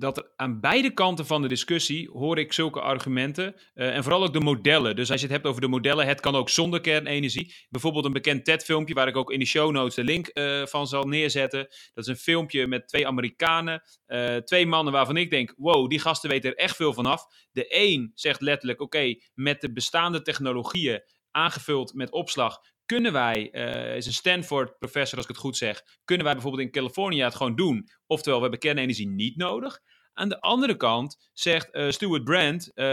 [0.01, 3.55] dat er aan beide kanten van de discussie hoor ik zulke argumenten.
[3.75, 4.97] Uh, en vooral ook de modellen.
[4.97, 7.55] Dus als je het hebt over de modellen, het kan ook zonder kernenergie.
[7.69, 10.87] Bijvoorbeeld een bekend TED-filmpje waar ik ook in de show notes de link uh, van
[10.87, 11.67] zal neerzetten.
[11.95, 13.83] Dat is een filmpje met twee Amerikanen.
[14.07, 17.27] Uh, twee mannen waarvan ik denk, wow, die gasten weten er echt veel van af.
[17.53, 22.59] De een zegt letterlijk, oké, met de bestaande technologieën aangevuld met opslag
[22.91, 26.71] kunnen wij, uh, is een Stanford-professor als ik het goed zeg, kunnen wij bijvoorbeeld in
[26.71, 27.89] Californië het gewoon doen?
[28.07, 29.81] Oftewel, we hebben kernenergie niet nodig.
[30.21, 32.85] Aan de andere kant zegt uh, Stuart Brand, uh,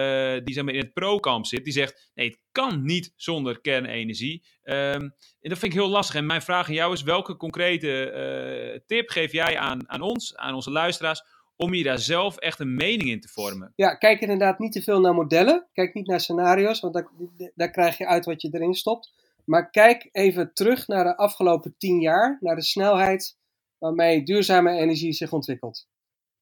[0.43, 4.45] die zeg in het pro-kamp zit, die zegt: nee, het kan niet zonder kernenergie.
[4.63, 6.15] Um, en dat vind ik heel lastig.
[6.15, 10.53] En mijn vraag aan jou is: welke concrete tip geef jij aan, aan ons, aan
[10.53, 11.23] onze luisteraars,
[11.55, 13.73] om je daar zelf echt een mening in te vormen?
[13.75, 15.67] Ja, kijk inderdaad niet te veel naar modellen.
[15.73, 17.07] Kijk niet naar scenario's, want daar,
[17.55, 19.13] daar krijg je uit wat je erin stopt.
[19.45, 23.37] Maar kijk even terug naar de afgelopen tien jaar, naar de snelheid
[23.77, 25.87] waarmee duurzame energie zich ontwikkelt.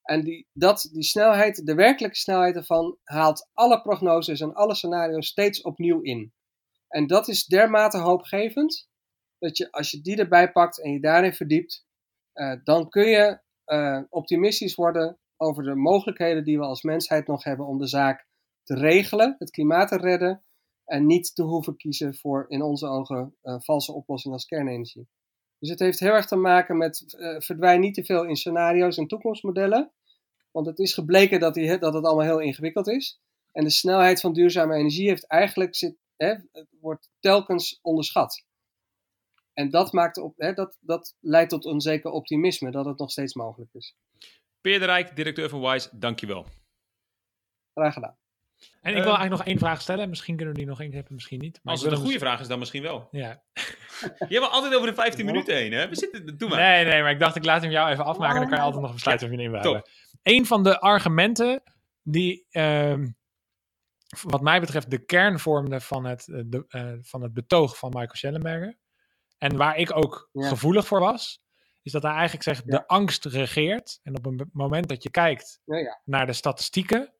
[0.06, 5.28] En die, dat, die snelheid, de werkelijke snelheid ervan, haalt alle prognoses en alle scenario's
[5.28, 6.34] steeds opnieuw in.
[6.88, 8.90] En dat is dermate hoopgevend,
[9.40, 11.86] dat je als je die erbij pakt en je daarin verdiept,
[12.34, 17.44] uh, dan kun je uh, optimistisch worden over de mogelijkheden die we als mensheid nog
[17.44, 18.28] hebben om de zaak
[18.64, 20.44] te regelen, het klimaat te redden
[20.86, 25.08] en niet te hoeven kiezen voor in onze ogen uh, valse oplossingen als kernenergie.
[25.60, 28.98] Dus het heeft heel erg te maken met uh, verdwijn niet te veel in scenario's
[28.98, 29.92] en toekomstmodellen.
[30.52, 33.20] Want het is gebleken dat, die, dat het allemaal heel ingewikkeld is.
[33.52, 36.36] En de snelheid van duurzame energie heeft eigenlijk zit, hè,
[36.80, 38.46] wordt telkens onderschat.
[39.54, 43.12] En dat, maakt op, hè, dat, dat leidt tot een zeker optimisme dat het nog
[43.12, 43.96] steeds mogelijk is.
[44.62, 46.46] Peer de Rijk, directeur van WISE, dankjewel.
[47.74, 48.18] Graag gedaan.
[48.82, 50.10] En ik wil eigenlijk nog één vraag stellen.
[50.10, 51.60] Misschien kunnen we die nog één hebben, misschien niet.
[51.64, 53.08] Maar Als het een goede vraag is, dan misschien wel.
[53.12, 53.44] Ja.
[54.30, 55.90] Je hebt altijd over de 15 minuten heen, hè?
[55.90, 56.60] We zitten, doe maar.
[56.60, 58.40] Nee, nee, maar ik dacht ik laat hem jou even afmaken.
[58.40, 59.84] Dan kan je altijd nog besluiten of je hem in
[60.24, 61.64] Een van de argumenten
[62.04, 63.06] die, uh,
[64.22, 67.90] wat mij betreft, de kern vormde van het, eh, de, uh, van het betoog van
[67.90, 68.78] Michael Schellenberger.
[69.38, 70.48] En waar ik ook ja.
[70.48, 71.44] gevoelig voor was,
[71.82, 72.78] is dat hij eigenlijk zegt: ja.
[72.78, 74.00] de angst regeert.
[74.04, 77.14] En op een moment dat je kijkt ja, naar de statistieken,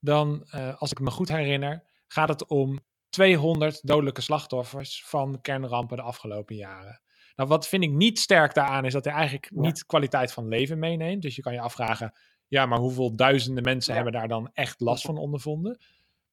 [0.00, 5.96] dan, uh, als ik me goed herinner, gaat het om 200 dodelijke slachtoffers van kernrampen
[5.96, 7.00] de afgelopen jaren.
[7.36, 9.60] Nou, wat vind ik niet sterk daaraan is dat hij eigenlijk ja.
[9.60, 11.22] niet kwaliteit van leven meeneemt.
[11.22, 12.12] Dus je kan je afvragen,
[12.48, 14.02] ja, maar hoeveel duizenden mensen ja.
[14.02, 15.78] hebben daar dan echt last van ondervonden?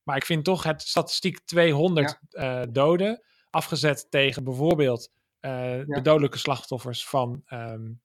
[0.04, 2.62] Maar ik vind toch het statistiek 200 ja.
[2.62, 5.12] uh, doden, afgezet tegen bijvoorbeeld
[5.42, 5.52] uh,
[5.86, 8.02] de dodelijke slachtoffers van um,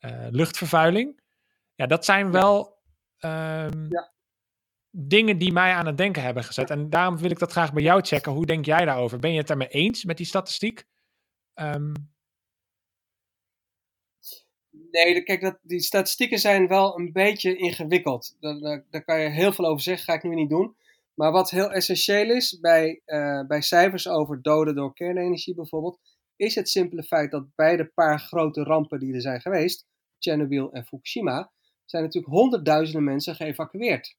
[0.00, 1.20] uh, luchtvervuiling.
[1.74, 2.78] Ja, dat zijn wel
[3.18, 3.88] um,
[4.96, 6.70] dingen die mij aan het denken hebben gezet.
[6.70, 8.32] En daarom wil ik dat graag bij jou checken.
[8.32, 9.18] Hoe denk jij daarover?
[9.18, 10.84] Ben je het daarmee eens met die statistiek?
[11.54, 11.92] Um...
[14.90, 18.36] Nee, kijk, dat, die statistieken zijn wel een beetje ingewikkeld.
[18.40, 20.76] Daar, daar, kan je heel veel over zeggen, ga ik nu niet doen.
[21.14, 26.00] Maar wat heel essentieel is bij, uh, bij cijfers over doden door kernenergie bijvoorbeeld,
[26.36, 29.86] is het simpele feit dat bij de paar grote rampen die er zijn geweest,
[30.18, 31.52] Chernobyl en Fukushima,
[31.84, 34.16] zijn natuurlijk honderdduizenden mensen geëvacueerd.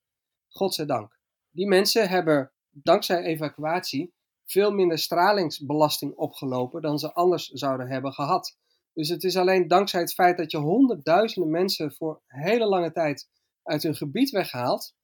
[0.57, 1.19] Godzijdank.
[1.51, 4.13] Die mensen hebben dankzij evacuatie
[4.45, 8.57] veel minder stralingsbelasting opgelopen dan ze anders zouden hebben gehad.
[8.93, 13.29] Dus het is alleen dankzij het feit dat je honderdduizenden mensen voor hele lange tijd
[13.63, 14.95] uit hun gebied weghaalt,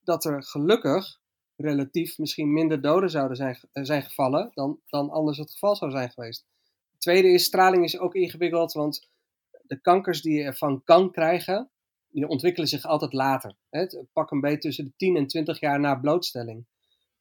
[0.00, 1.20] dat er gelukkig
[1.56, 6.10] relatief misschien minder doden zouden zijn, zijn gevallen dan, dan anders het geval zou zijn
[6.10, 6.46] geweest.
[6.98, 9.08] Tweede is, straling is ook ingewikkeld, want
[9.62, 11.70] de kankers die je ervan kan krijgen,
[12.18, 13.56] die ontwikkelen zich altijd later.
[13.70, 13.86] Hè?
[14.12, 16.66] Pak een beetje tussen de 10 en 20 jaar na blootstelling.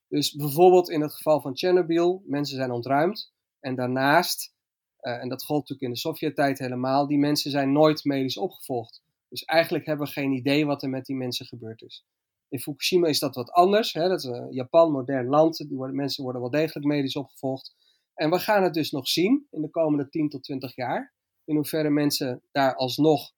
[0.08, 3.32] Dus bijvoorbeeld in het geval van Chernobyl, mensen zijn ontruimd.
[3.60, 4.54] En daarnaast,
[5.02, 9.02] uh, en dat gold natuurlijk in de Sovjet-tijd helemaal, die mensen zijn nooit medisch opgevolgd.
[9.30, 12.06] Dus eigenlijk hebben we geen idee wat er met die mensen gebeurd is.
[12.50, 13.94] In Fukushima is dat wat anders.
[13.94, 14.08] Hè?
[14.08, 15.58] Dat een Japan, modern land.
[15.58, 17.76] Die worden, mensen worden wel degelijk medisch opgevolgd.
[18.14, 21.14] En we gaan het dus nog zien in de komende 10 tot 20 jaar.
[21.44, 23.32] In hoeverre mensen daar alsnog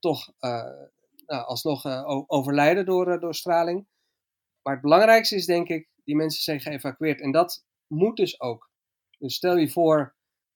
[0.00, 0.64] toch uh,
[1.26, 3.86] nou, alsnog uh, overlijden door, door straling.
[4.62, 7.20] Maar het belangrijkste is denk ik, die mensen zijn geëvacueerd.
[7.20, 8.70] En dat moet dus ook.
[9.18, 10.14] Dus stel je voor,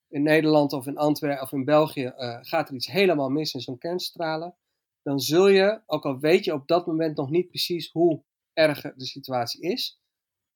[0.09, 3.79] in Nederland of in Antwerpen of in België gaat er iets helemaal mis in zo'n
[3.79, 4.57] kernstralen.
[5.03, 8.81] Dan zul je, ook al weet je op dat moment nog niet precies hoe erg
[8.81, 10.01] de situatie is,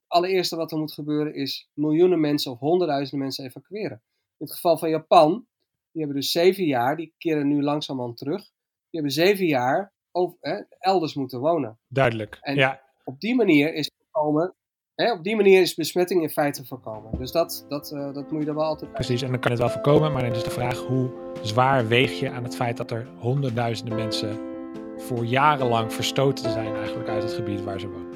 [0.06, 4.02] allereerste wat er moet gebeuren is miljoenen mensen of honderdduizenden mensen evacueren.
[4.36, 5.46] In het geval van Japan,
[5.92, 8.42] die hebben dus zeven jaar, die keren nu langzamerhand terug,
[8.90, 11.78] die hebben zeven jaar over, hè, elders moeten wonen.
[11.88, 12.80] Duidelijk, en ja.
[13.04, 14.54] op die manier is voorkomen,
[14.94, 17.18] hè, op die manier is besmetting in feite voorkomen.
[17.18, 19.00] Dus dat, dat, uh, dat moet je er wel altijd bij.
[19.00, 21.10] Precies, en dan kan het wel voorkomen, maar dan is de vraag hoe
[21.42, 24.48] zwaar weeg je aan het feit dat er honderdduizenden mensen
[24.96, 28.08] voor jarenlang verstoten zijn eigenlijk uit het gebied waar ze wonen.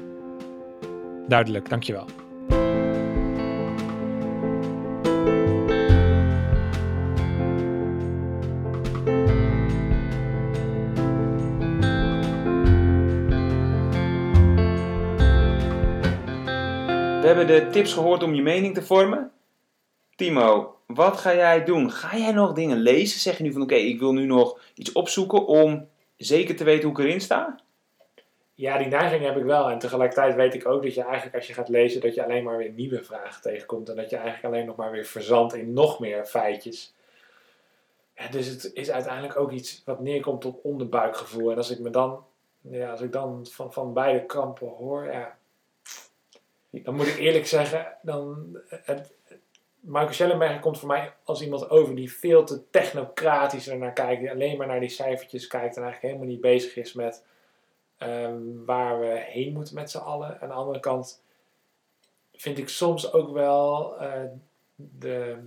[1.27, 2.05] Duidelijk, dankjewel.
[17.45, 19.31] De tips gehoord om je mening te vormen.
[20.15, 21.91] Timo, wat ga jij doen?
[21.91, 23.19] Ga jij nog dingen lezen?
[23.19, 25.87] Zeg je nu van oké, ik wil nu nog iets opzoeken om
[26.17, 27.59] zeker te weten hoe ik erin sta?
[28.53, 29.69] Ja, die neiging heb ik wel.
[29.69, 32.43] En tegelijkertijd weet ik ook dat je eigenlijk als je gaat lezen, dat je alleen
[32.43, 33.89] maar weer nieuwe vragen tegenkomt.
[33.89, 36.93] En dat je eigenlijk alleen nog maar weer verzandt in nog meer feitjes.
[38.15, 41.51] Ja, dus het is uiteindelijk ook iets wat neerkomt op onderbuikgevoel.
[41.51, 42.23] En als ik me dan,
[42.61, 45.37] ja, als ik dan van, van beide kampen hoor, ja,
[46.83, 49.13] dan moet ik eerlijk zeggen, dan, het,
[49.79, 54.21] Michael Schellenberger komt voor mij als iemand over die veel te technocratisch ernaar kijkt.
[54.21, 57.23] Die alleen maar naar die cijfertjes kijkt en eigenlijk helemaal niet bezig is met
[57.97, 60.41] Ehm, waar we heen moeten met z'n allen.
[60.41, 61.23] Aan de andere kant
[62.33, 64.11] vind ik soms ook wel uh,
[64.75, 65.37] de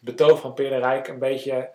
[0.00, 1.70] betoog van Peer de Rijk een beetje,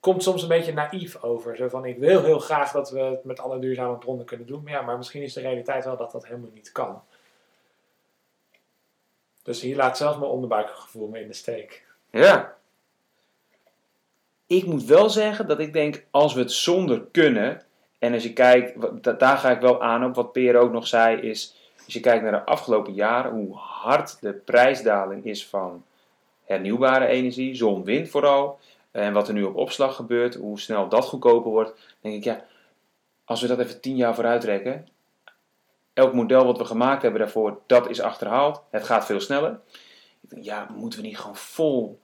[0.00, 1.56] komt soms een beetje naïef over.
[1.56, 4.62] Zo van, ik wil heel graag dat we het met alle duurzame bronnen kunnen doen.
[4.62, 7.02] Maar ja, maar misschien is de realiteit wel dat dat helemaal niet kan.
[9.46, 11.86] Dus hier laat zelfs mijn onderbuikgevoel me in de steek.
[12.10, 12.56] Ja.
[14.46, 17.62] Ik moet wel zeggen dat ik denk, als we het zonder kunnen,
[17.98, 18.74] en als je kijkt,
[19.18, 22.22] daar ga ik wel aan op wat Peer ook nog zei, is als je kijkt
[22.22, 25.84] naar de afgelopen jaren, hoe hard de prijsdaling is van
[26.44, 28.58] hernieuwbare energie, zon, wind vooral,
[28.90, 32.44] en wat er nu op opslag gebeurt, hoe snel dat goedkoper wordt, denk ik ja,
[33.24, 34.88] als we dat even tien jaar vooruit trekken,
[35.96, 39.60] elk model wat we gemaakt hebben daarvoor, dat is achterhaald, het gaat veel sneller.
[40.20, 42.00] Ik denk, ja, moeten we niet gewoon vol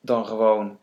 [0.00, 0.78] dan gewoon...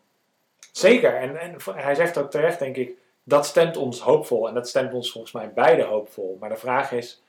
[0.71, 2.91] Zeker, en, en hij zegt ook terecht, denk ik,
[3.23, 6.38] dat stemt ons hoopvol en dat stemt ons volgens mij beide hoopvol.
[6.39, 7.21] Maar de vraag is,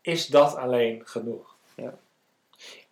[0.00, 1.56] is dat alleen genoeg?
[1.76, 1.94] Ja.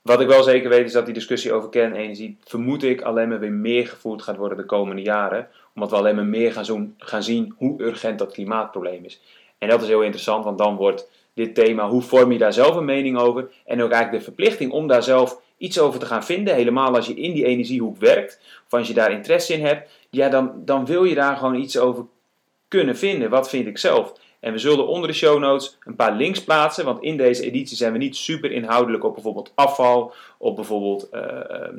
[0.03, 3.39] Wat ik wel zeker weet is dat die discussie over kernenergie, vermoed ik, alleen maar
[3.39, 5.49] weer meer gevoerd gaat worden de komende jaren.
[5.75, 9.21] Omdat we alleen maar meer gaan, zo gaan zien hoe urgent dat klimaatprobleem is.
[9.59, 12.77] En dat is heel interessant, want dan wordt dit thema, hoe vorm je daar zelf
[12.77, 13.51] een mening over?
[13.65, 16.55] En ook eigenlijk de verplichting om daar zelf iets over te gaan vinden.
[16.55, 19.91] Helemaal als je in die energiehoek werkt, of als je daar interesse in hebt.
[20.11, 22.05] Ja, dan, dan wil je daar gewoon iets over
[22.69, 23.31] kunnen vinden.
[23.31, 24.13] Wat vind ik zelf?
[24.47, 27.77] En we zullen onder de show notes een paar links plaatsen, want in deze editie
[27.77, 31.21] zijn we niet super inhoudelijk op bijvoorbeeld afval, op bijvoorbeeld uh,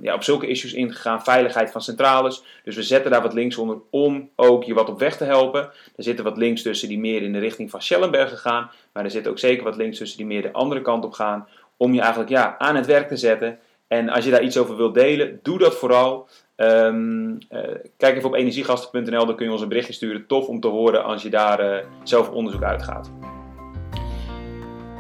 [0.02, 2.44] ja, op zulke issues ingegaan, veiligheid van centrales.
[2.64, 5.62] Dus we zetten daar wat links onder om ook je wat op weg te helpen.
[5.96, 9.12] Er zitten wat links tussen die meer in de richting van Schellenberg gaan, maar er
[9.12, 11.48] zitten ook zeker wat links tussen die meer de andere kant op gaan,
[11.78, 13.60] om je eigenlijk ja, aan het werk te zetten.
[13.88, 16.28] En als je daar iets over wilt delen, doe dat vooral.
[16.58, 17.60] Um, uh,
[17.98, 20.28] kijk even op energiegasten.nl, dan kun je ons een berichtje sturen.
[20.28, 23.12] Tof om te horen als je daar uh, zelf onderzoek uitgaat.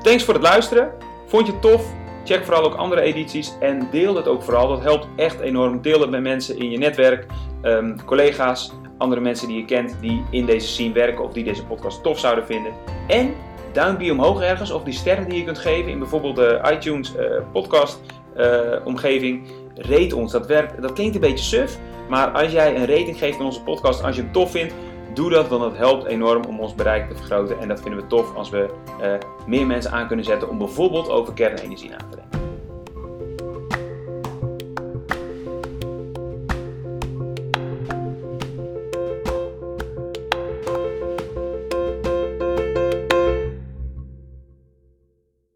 [0.01, 0.91] Thanks voor het luisteren.
[1.27, 1.93] Vond je het tof?
[2.25, 4.67] Check vooral ook andere edities en deel het ook vooral.
[4.67, 5.81] Dat helpt echt enorm.
[5.81, 7.25] Deel het met mensen in je netwerk,
[7.61, 11.65] um, collega's, andere mensen die je kent die in deze scene werken of die deze
[11.65, 12.73] podcast tof zouden vinden.
[13.07, 13.33] En
[13.73, 17.41] duimpje omhoog ergens of die sterren die je kunt geven in bijvoorbeeld de iTunes uh,
[17.51, 17.99] podcast
[18.83, 19.47] omgeving
[19.77, 20.31] rate ons.
[20.31, 21.77] Dat, werkt, dat klinkt een beetje suf,
[22.09, 24.73] maar als jij een rating geeft aan onze podcast, als je het tof vindt,
[25.13, 27.59] doe dat, want dat helpt enorm om ons bereik te vergroten.
[27.59, 28.69] En dat vinden we tof als we
[29.01, 29.13] uh,
[29.47, 32.56] meer mensen aan kunnen zetten om bijvoorbeeld over kernenergie na te denken.